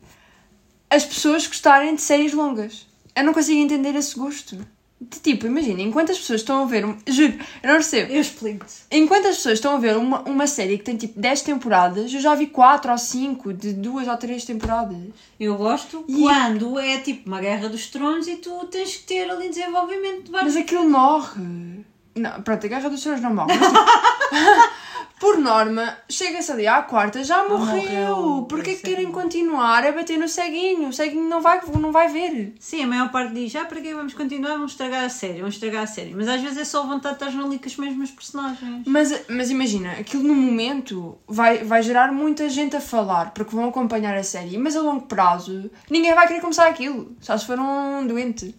as 0.89 1.05
pessoas 1.05 1.47
gostarem 1.47 1.95
de 1.95 2.01
séries 2.01 2.33
longas. 2.33 2.87
Eu 3.15 3.23
não 3.23 3.33
consigo 3.33 3.59
entender 3.59 3.95
esse 3.95 4.17
gosto. 4.17 4.57
De 5.03 5.19
tipo, 5.19 5.47
imagina, 5.47 5.81
enquanto 5.81 6.11
as 6.11 6.19
pessoas 6.19 6.41
estão 6.41 6.61
a 6.61 6.65
ver. 6.65 6.85
um- 6.85 6.95
Juro, 7.07 7.33
eu 7.63 7.67
não 7.69 7.75
percebo. 7.75 8.11
Eu 8.13 8.21
explico-te. 8.21 8.73
Enquanto 8.91 9.25
as 9.27 9.37
pessoas 9.37 9.55
estão 9.55 9.75
a 9.75 9.79
ver 9.79 9.97
uma, 9.97 10.21
uma 10.21 10.45
série 10.45 10.77
que 10.77 10.83
tem 10.83 10.95
tipo 10.95 11.19
10 11.19 11.41
temporadas, 11.41 12.13
eu 12.13 12.19
já 12.21 12.35
vi 12.35 12.45
4 12.47 12.91
ou 12.91 12.97
5 12.99 13.51
de 13.51 13.73
2 13.73 14.07
ou 14.07 14.15
3 14.17 14.45
temporadas. 14.45 14.97
Eu 15.39 15.55
gosto 15.57 16.05
E- 16.07 16.19
quando 16.21 16.77
é 16.77 16.99
tipo 16.99 17.27
uma 17.27 17.41
guerra 17.41 17.67
dos 17.67 17.87
tronos 17.87 18.27
e 18.27 18.35
tu 18.35 18.65
tens 18.67 18.97
que 18.97 19.03
ter 19.05 19.27
ali 19.27 19.49
desenvolvimento 19.49 20.25
de 20.25 20.31
vários 20.31 20.53
Mas 20.53 20.63
aquilo 20.63 20.87
morre. 20.87 21.83
Não, 22.15 22.41
pronto, 22.41 22.65
a 22.65 22.69
Guerra 22.69 22.89
dos 22.89 23.01
Tronos 23.01 23.21
não 23.21 23.33
morre. 23.33 23.53
Mas, 23.57 23.67
tipo, 23.67 24.71
por 25.21 25.37
norma, 25.37 25.97
chega-se 26.09 26.51
ali 26.51 26.65
à 26.65 26.81
quarta, 26.81 27.23
já 27.23 27.47
morreu. 27.47 28.15
morreu, 28.15 28.45
Porquê 28.49 28.73
que 28.73 28.87
é 28.87 28.89
querem 28.89 29.11
continuar 29.11 29.85
a 29.85 29.91
bater 29.91 30.17
no 30.17 30.27
ceguinho? 30.27 30.89
O 30.89 30.93
ceguinho 30.93 31.29
não 31.29 31.39
vai, 31.39 31.61
não 31.79 31.91
vai 31.91 32.07
ver. 32.07 32.55
Sim, 32.59 32.83
a 32.83 32.87
maior 32.87 33.11
parte 33.11 33.31
diz, 33.33 33.55
ah, 33.55 33.65
para 33.65 33.79
que 33.79 33.93
vamos 33.93 34.15
continuar? 34.15 34.53
Vamos 34.53 34.71
estragar 34.71 35.05
a 35.05 35.09
série, 35.09 35.39
vamos 35.39 35.53
estragar 35.53 35.83
a 35.83 35.87
série. 35.87 36.15
Mas 36.15 36.27
às 36.27 36.41
vezes 36.41 36.57
é 36.57 36.65
só 36.65 36.83
vontade 36.87 37.19
de 37.19 37.23
estar 37.23 37.39
ali 37.39 37.59
com 37.59 37.67
as 37.67 37.77
mesmas 37.77 38.09
personagens. 38.09 38.83
Mas, 38.87 39.23
mas 39.29 39.51
imagina, 39.51 39.91
aquilo 39.91 40.23
no 40.23 40.33
momento 40.33 41.17
vai, 41.27 41.59
vai 41.59 41.83
gerar 41.83 42.11
muita 42.11 42.49
gente 42.49 42.75
a 42.75 42.81
falar, 42.81 43.31
porque 43.31 43.55
vão 43.55 43.69
acompanhar 43.69 44.17
a 44.17 44.23
série, 44.23 44.57
mas 44.57 44.75
a 44.75 44.81
longo 44.81 45.05
prazo 45.05 45.69
ninguém 45.87 46.15
vai 46.15 46.27
querer 46.27 46.41
começar 46.41 46.67
aquilo, 46.67 47.15
só 47.21 47.37
se 47.37 47.45
for 47.45 47.59
um 47.59 48.07
doente. 48.07 48.55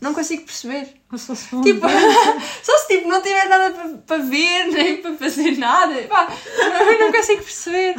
Não 0.00 0.12
consigo 0.12 0.42
perceber. 0.44 0.94
Só 1.16 1.34
se 1.34 1.48
for 1.48 1.62
Tipo, 1.62 1.86
só 2.62 2.78
se 2.78 2.88
tipo, 2.88 3.08
não 3.08 3.22
tiver 3.22 3.48
nada 3.48 3.70
para 3.70 3.88
pa 3.98 4.16
ver, 4.18 4.66
nem 4.72 4.98
para 5.00 5.14
fazer 5.16 5.56
nada. 5.58 5.94
Pá, 6.02 6.28
não, 6.58 6.98
não 7.00 7.12
consigo 7.12 7.42
perceber. 7.42 7.94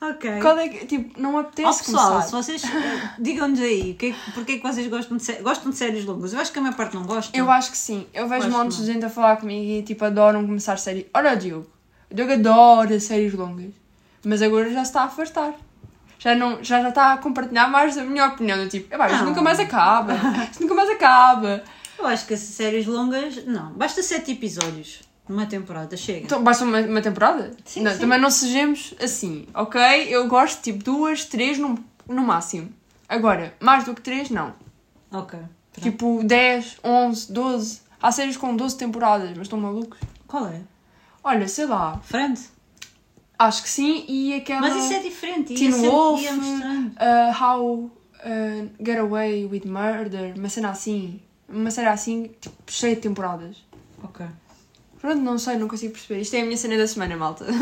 Ok. 0.00 0.40
Qual 0.40 0.58
é 0.58 0.68
que, 0.68 0.86
tipo, 0.86 1.20
não 1.20 1.38
apetece 1.38 1.68
Ó 1.68 1.84
pessoal, 1.84 2.08
começar. 2.12 2.26
se 2.26 2.32
vocês 2.32 2.64
eh, 2.64 3.10
digam-nos 3.18 3.60
aí 3.60 3.94
que 3.94 4.06
é 4.06 4.10
que- 4.12 4.30
porque 4.32 4.52
é 4.52 4.56
que 4.58 4.62
vocês 4.62 4.86
gostam 4.88 5.16
de, 5.16 5.32
gostam 5.36 5.70
de 5.70 5.76
séries 5.76 6.04
longas. 6.04 6.32
Eu 6.34 6.40
acho 6.40 6.52
que 6.52 6.58
a 6.58 6.62
maior 6.62 6.74
parte 6.76 6.94
não 6.94 7.04
gosta. 7.04 7.34
Eu 7.36 7.50
acho 7.50 7.70
que 7.70 7.78
sim. 7.78 8.06
Eu 8.12 8.28
vejo 8.28 8.46
Acho 8.46 8.56
montes 8.56 8.78
de 8.78 8.86
gente 8.86 9.04
a 9.04 9.08
falar 9.10 9.36
comigo 9.36 9.64
e 9.64 9.82
tipo 9.82 10.04
adoram 10.04 10.44
começar 10.46 10.78
séries. 10.78 11.06
Olha 11.14 11.32
o 11.32 11.36
Diogo. 11.36 11.70
O 12.10 12.14
Diogo 12.14 12.32
adora 12.32 12.98
séries 13.00 13.32
longas. 13.34 13.72
Mas 14.24 14.42
agora 14.42 14.68
já 14.70 14.84
se 14.84 14.90
está 14.90 15.02
a 15.02 15.04
afastar. 15.04 15.54
Já, 16.24 16.34
não, 16.34 16.64
já, 16.64 16.80
já 16.80 16.88
está 16.88 17.12
a 17.12 17.18
compartilhar 17.18 17.68
mais 17.68 17.98
a 17.98 18.02
minha 18.02 18.26
opinião. 18.26 18.56
Do 18.56 18.66
tipo, 18.66 18.94
"Epá, 18.94 19.10
isto 19.10 19.26
nunca 19.26 19.42
mais 19.42 19.60
acaba. 19.60 20.14
Isto 20.50 20.62
nunca 20.62 20.74
mais 20.74 20.88
acaba. 20.88 21.62
Eu 21.98 22.06
acho 22.06 22.26
que 22.26 22.32
as 22.32 22.40
séries 22.40 22.86
longas, 22.86 23.44
não. 23.44 23.74
Basta 23.74 24.02
sete 24.02 24.32
episódios 24.32 25.00
numa 25.28 25.44
temporada, 25.44 25.94
chega. 25.98 26.20
Então, 26.20 26.42
basta 26.42 26.64
uma, 26.64 26.80
uma 26.80 27.02
temporada? 27.02 27.50
Sim, 27.66 27.82
não, 27.82 27.92
sim. 27.92 27.98
Também 27.98 28.18
não 28.18 28.30
sejamos 28.30 28.94
assim, 29.02 29.46
ok? 29.52 29.80
Eu 30.08 30.26
gosto 30.26 30.62
tipo 30.62 30.82
duas, 30.82 31.26
três 31.26 31.58
no, 31.58 31.78
no 32.08 32.22
máximo. 32.22 32.72
Agora, 33.06 33.54
mais 33.60 33.84
do 33.84 33.94
que 33.94 34.00
três, 34.00 34.30
não. 34.30 34.54
Ok. 35.12 35.38
pronto. 35.38 35.50
Tipo 35.82 36.22
10, 36.24 36.78
11, 36.82 37.32
12. 37.32 37.80
Há 38.00 38.10
séries 38.10 38.38
com 38.38 38.56
12 38.56 38.78
temporadas, 38.78 39.28
mas 39.30 39.42
estão 39.42 39.60
malucos. 39.60 39.98
Qual 40.26 40.46
é? 40.48 40.62
Olha, 41.22 41.46
sei 41.48 41.66
lá. 41.66 42.00
Friends? 42.02 42.50
Acho 43.38 43.62
que 43.62 43.68
sim. 43.68 44.04
E 44.08 44.34
aquela. 44.34 44.60
Mas 44.60 44.84
isso 44.84 44.92
é 44.94 45.00
diferente. 45.00 45.54
Teen 45.54 45.70
Ia 45.70 45.90
Wolf, 45.90 46.22
ia 46.22 46.32
uh, 46.32 47.42
How 47.42 47.74
uh, 47.74 47.90
Get 48.84 48.98
Away 48.98 49.46
with 49.46 49.66
Murder, 49.66 50.34
uma 50.36 50.48
cena 50.48 50.70
assim. 50.70 51.20
Uma 51.48 51.70
série 51.70 51.88
assim, 51.88 52.30
tipo, 52.40 52.56
cheia 52.66 52.94
de 52.94 53.02
temporadas. 53.02 53.56
Ok. 54.02 54.24
Pronto, 54.98 55.20
não 55.20 55.38
sei, 55.38 55.56
não 55.58 55.68
consigo 55.68 55.92
perceber. 55.92 56.20
Isto 56.20 56.36
é 56.36 56.40
a 56.40 56.44
minha 56.44 56.56
cena 56.56 56.78
da 56.78 56.86
semana, 56.86 57.16
malta. 57.16 57.44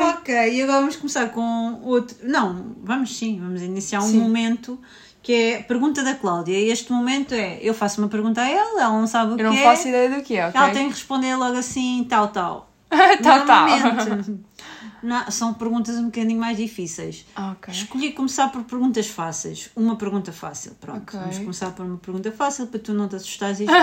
Ok, 0.00 0.34
e 0.34 0.62
agora 0.62 0.80
vamos 0.80 0.96
começar 0.96 1.28
com 1.30 1.80
outro. 1.82 2.16
Não, 2.22 2.74
vamos 2.82 3.16
sim, 3.16 3.38
vamos 3.40 3.62
iniciar 3.62 4.00
um 4.00 4.08
Sim. 4.08 4.20
momento 4.20 4.78
que 5.22 5.32
é 5.32 5.62
pergunta 5.62 6.02
da 6.02 6.14
Cláudia. 6.14 6.58
E 6.58 6.70
este 6.70 6.92
momento 6.92 7.34
é: 7.34 7.58
eu 7.62 7.74
faço 7.74 8.00
uma 8.00 8.08
pergunta 8.08 8.40
a 8.40 8.48
ela, 8.48 8.82
ela 8.82 8.98
não 8.98 9.06
sabe 9.06 9.32
o 9.32 9.34
Eu 9.34 9.36
que 9.36 9.42
não 9.42 9.52
é. 9.52 9.62
faço 9.62 9.88
ideia 9.88 10.10
do 10.10 10.22
que 10.22 10.36
é, 10.36 10.48
ok? 10.48 10.60
Ela 10.60 10.70
tem 10.70 10.88
que 10.88 10.94
responder 10.94 11.36
logo 11.36 11.56
assim, 11.56 12.06
tal, 12.08 12.28
tal. 12.28 12.69
tá, 13.22 13.44
tá. 13.44 13.66
Não, 15.02 15.30
são 15.30 15.54
perguntas 15.54 15.96
um 15.96 16.06
bocadinho 16.06 16.38
mais 16.38 16.58
difíceis. 16.58 17.24
Ok. 17.34 17.72
Escolhi 17.72 18.12
começar 18.12 18.48
por 18.48 18.64
perguntas 18.64 19.06
fáceis. 19.06 19.70
Uma 19.74 19.96
pergunta 19.96 20.30
fácil, 20.30 20.76
pronto. 20.78 21.02
Ok. 21.02 21.18
Vamos 21.18 21.38
começar 21.38 21.70
por 21.70 21.86
uma 21.86 21.96
pergunta 21.96 22.30
fácil 22.30 22.66
para 22.66 22.80
tu 22.80 22.92
não 22.92 23.08
te 23.08 23.16
assustares 23.16 23.60
e 23.60 23.64
isto 23.64 23.72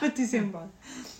para 0.00 0.10
tu 0.10 0.20
ir 0.20 0.34
embora. 0.34 0.70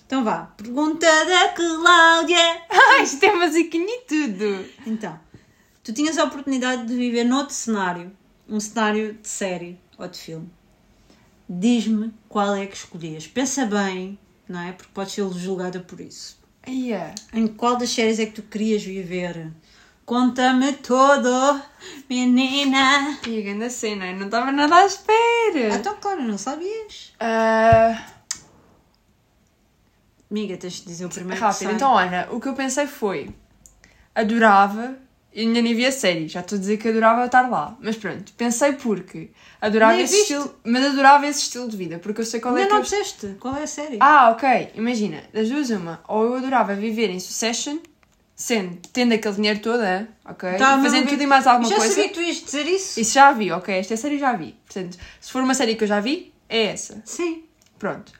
Então 0.07 0.25
vá. 0.25 0.47
Pergunta 0.57 1.07
da 1.07 1.51
Cláudia. 1.51 2.63
Ah, 2.69 3.03
isto 3.03 3.25
é 3.25 3.35
musiquinha 3.35 3.87
e 3.87 4.05
tudo. 4.09 4.67
Então, 4.85 5.19
tu 5.85 5.93
tinhas 5.93 6.19
a 6.19 6.25
oportunidade 6.25 6.87
de 6.87 6.97
viver 6.97 7.25
noutro 7.25 7.55
cenário, 7.55 8.11
um 8.49 8.59
cenário 8.59 9.15
de 9.15 9.29
série 9.29 9.79
ou 9.97 10.09
de 10.09 10.19
filme. 10.19 10.51
Diz-me 11.49 12.13
qual 12.29 12.55
é 12.55 12.67
que 12.67 12.77
escolhias. 12.77 13.27
Pensa 13.27 13.65
bem, 13.67 14.19
não 14.49 14.61
é? 14.61 14.73
Porque 14.73 14.91
podes 14.93 15.15
ser 15.15 15.29
julgada 15.33 15.81
por 15.81 16.01
isso. 16.01 16.39
Yeah. 16.69 17.15
Em 17.33 17.49
qual 17.49 17.77
das 17.77 17.91
séries 17.91 18.19
é 18.19 18.27
que 18.27 18.33
tu 18.33 18.43
querias 18.43 18.83
viver? 18.83 19.53
Conta-me 20.05 20.73
todo, 20.75 21.61
menina. 22.09 23.19
E 23.27 23.39
a 23.39 23.43
grande 23.43 23.71
cena, 23.71 24.07
eu 24.07 24.17
não 24.17 24.27
estava 24.27 24.53
nada 24.53 24.77
à 24.77 24.87
espera. 24.87 25.75
Então, 25.75 25.97
claro, 26.01 26.23
não 26.23 26.39
sabias. 26.39 27.13
Ah, 27.19 28.05
Amiga, 30.33 30.57
tens 30.57 30.81
de 30.81 30.87
dizer 30.87 31.05
o 31.05 31.11
primeiro 31.11 31.37
que 31.37 31.47
rápido, 31.47 31.73
então 31.73 31.93
olha, 31.93 32.27
o 32.31 32.41
que 32.41 32.49
eu 32.49 32.55
pensei 32.55 32.87
foi, 32.87 33.29
adorava, 34.15 34.97
eu 35.35 35.47
ainda 35.47 35.63
nem 35.63 35.75
vi 35.75 35.87
a 35.87 35.93
série, 35.93 36.29
já 36.29 36.41
estou 36.41 36.57
a 36.57 36.61
dizer 36.61 36.77
que 36.77 36.89
adorava 36.89 37.25
estar 37.27 37.49
lá, 37.49 37.77
mas 37.81 37.97
pronto, 37.97 38.33
pensei 38.35 38.73
porque 38.75 39.31
adorava 39.61 39.93
Nem 39.95 40.03
esse 40.05 40.15
viste? 40.17 40.33
estilo, 40.33 40.55
mas 40.65 40.85
adorava 40.85 41.27
esse 41.27 41.41
estilo 41.41 41.69
de 41.69 41.77
vida, 41.77 41.99
porque 41.99 42.21
eu 42.21 42.25
sei 42.27 42.41
qual 42.41 42.57
é 42.57 42.63
Ainda 42.63 42.69
que 42.69 42.73
não 42.75 42.81
eu... 42.81 42.85
disseste 42.85 43.37
qual 43.41 43.57
é 43.57 43.63
a 43.63 43.67
série. 43.67 43.97
Ah, 44.01 44.31
ok, 44.31 44.73
imagina, 44.75 45.23
das 45.33 45.49
duas 45.49 45.71
uma, 45.71 46.01
ou 46.09 46.25
eu 46.25 46.35
adorava 46.37 46.75
viver 46.75 47.09
em 47.11 47.19
Succession, 47.21 47.79
sendo, 48.35 48.79
tendo 48.93 49.15
aquele 49.15 49.35
dinheiro 49.35 49.61
todo, 49.61 49.83
é? 49.83 50.07
ok, 50.25 50.55
Tá, 50.57 50.81
fazendo 50.83 51.09
tudo 51.09 51.23
e 51.23 51.27
mais 51.27 51.47
alguma 51.47 51.69
Já 51.69 51.77
coisa. 51.77 51.95
sabia 51.95 52.09
que 52.09 52.15
tu 52.15 52.21
ias 52.23 52.43
dizer 52.45 52.67
isso? 52.67 53.01
Isso 53.01 53.15
já 53.15 53.33
vi, 53.33 53.51
ok, 53.53 53.75
esta 53.75 53.97
série 53.97 54.19
já 54.19 54.33
vi, 54.35 54.55
portanto, 54.67 54.99
se 55.21 55.31
for 55.33 55.43
uma 55.43 55.55
série 55.55 55.77
que 55.77 55.85
eu 55.85 55.89
já 55.89 56.01
vi, 56.01 56.33
é 56.49 56.65
essa, 56.67 57.01
Sim. 57.05 57.45
pronto. 57.79 58.13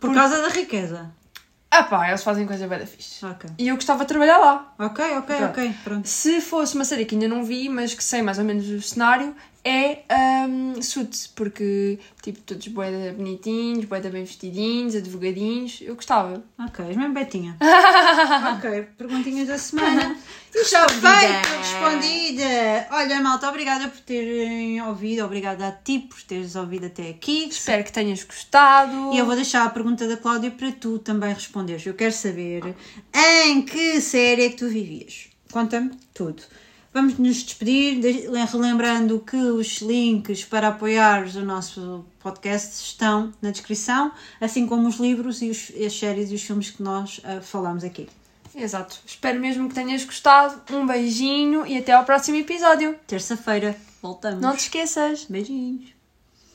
Por 0.00 0.12
causa 0.14 0.40
da 0.42 0.48
riqueza. 0.48 1.10
Ah 1.70 1.82
pá, 1.82 2.08
eles 2.08 2.22
fazem 2.22 2.46
coisa 2.46 2.66
bem 2.66 2.78
da 2.78 2.86
fixe. 2.86 3.24
Ok. 3.24 3.50
E 3.58 3.68
eu 3.68 3.74
gostava 3.74 4.02
de 4.04 4.08
trabalhar 4.08 4.38
lá. 4.38 4.72
Ok, 4.78 5.04
ok, 5.18 5.36
Pronto. 5.36 5.50
ok. 5.50 5.74
Pronto. 5.84 6.08
Se 6.08 6.40
fosse 6.40 6.74
uma 6.74 6.84
série 6.84 7.04
que 7.04 7.14
ainda 7.14 7.28
não 7.28 7.44
vi, 7.44 7.68
mas 7.68 7.92
que 7.94 8.02
sei 8.02 8.22
mais 8.22 8.38
ou 8.38 8.44
menos 8.44 8.66
o 8.68 8.80
cenário, 8.80 9.36
é 9.64 9.98
Suits, 10.88 11.26
porque 11.28 11.98
tipo, 12.22 12.40
todos 12.40 12.68
boeda 12.68 13.12
bonitinhos, 13.12 13.84
boeda 13.84 14.10
bem 14.10 14.24
vestidinhos, 14.24 14.94
advogadinhos, 14.94 15.80
eu 15.82 15.94
gostava. 15.94 16.42
Ok, 16.58 16.84
és 16.86 16.96
mesmo 16.96 17.14
Betinha. 17.14 17.56
ok, 18.56 18.88
perguntinhas 18.96 19.48
da 19.48 19.58
semana. 19.58 20.16
Está 20.54 20.88
feito, 20.88 21.48
respondida. 21.58 22.88
Olha, 22.90 23.20
malta, 23.20 23.48
obrigada 23.48 23.88
por 23.88 24.00
terem 24.00 24.80
ouvido, 24.82 25.24
obrigada 25.24 25.68
a 25.68 25.72
ti 25.72 25.98
por 26.00 26.20
teres 26.22 26.56
ouvido 26.56 26.86
até 26.86 27.10
aqui. 27.10 27.48
Espero 27.48 27.84
que 27.84 27.92
tenhas 27.92 28.24
gostado. 28.24 29.12
E 29.12 29.18
eu 29.18 29.26
vou 29.26 29.34
deixar 29.34 29.64
a 29.64 29.70
pergunta 29.70 30.08
da 30.08 30.16
Cláudia 30.16 30.50
para 30.50 30.72
tu 30.72 30.98
também 30.98 31.32
responderes. 31.32 31.86
Eu 31.86 31.94
quero 31.94 32.12
saber 32.12 32.74
em 33.12 33.62
que 33.62 34.00
série 34.00 34.46
é 34.46 34.48
que 34.48 34.56
tu 34.56 34.68
vivias. 34.68 35.28
Conta-me 35.52 35.90
tudo. 36.14 36.42
Vamos 36.92 37.18
nos 37.18 37.42
despedir, 37.42 38.00
de- 38.00 38.26
relembrando 38.50 39.20
que 39.20 39.36
os 39.36 39.78
links 39.82 40.44
para 40.44 40.68
apoiar 40.68 41.24
o 41.36 41.44
nosso 41.44 42.04
podcast 42.18 42.82
estão 42.82 43.32
na 43.42 43.50
descrição, 43.50 44.10
assim 44.40 44.66
como 44.66 44.88
os 44.88 44.96
livros 44.96 45.42
e 45.42 45.50
os- 45.50 45.70
as 45.84 45.92
séries 45.96 46.30
e 46.30 46.34
os 46.34 46.42
filmes 46.42 46.70
que 46.70 46.82
nós 46.82 47.20
ah, 47.24 47.40
falamos 47.40 47.84
aqui. 47.84 48.08
Exato. 48.54 48.98
Espero 49.06 49.38
mesmo 49.38 49.68
que 49.68 49.74
tenhas 49.74 50.04
gostado. 50.04 50.60
Um 50.74 50.86
beijinho 50.86 51.66
e 51.66 51.76
até 51.78 51.92
ao 51.92 52.04
próximo 52.04 52.38
episódio. 52.38 52.96
Terça-feira, 53.06 53.76
voltamos. 54.02 54.40
Não 54.40 54.56
te 54.56 54.60
esqueças. 54.60 55.26
Beijinhos. 55.28 55.97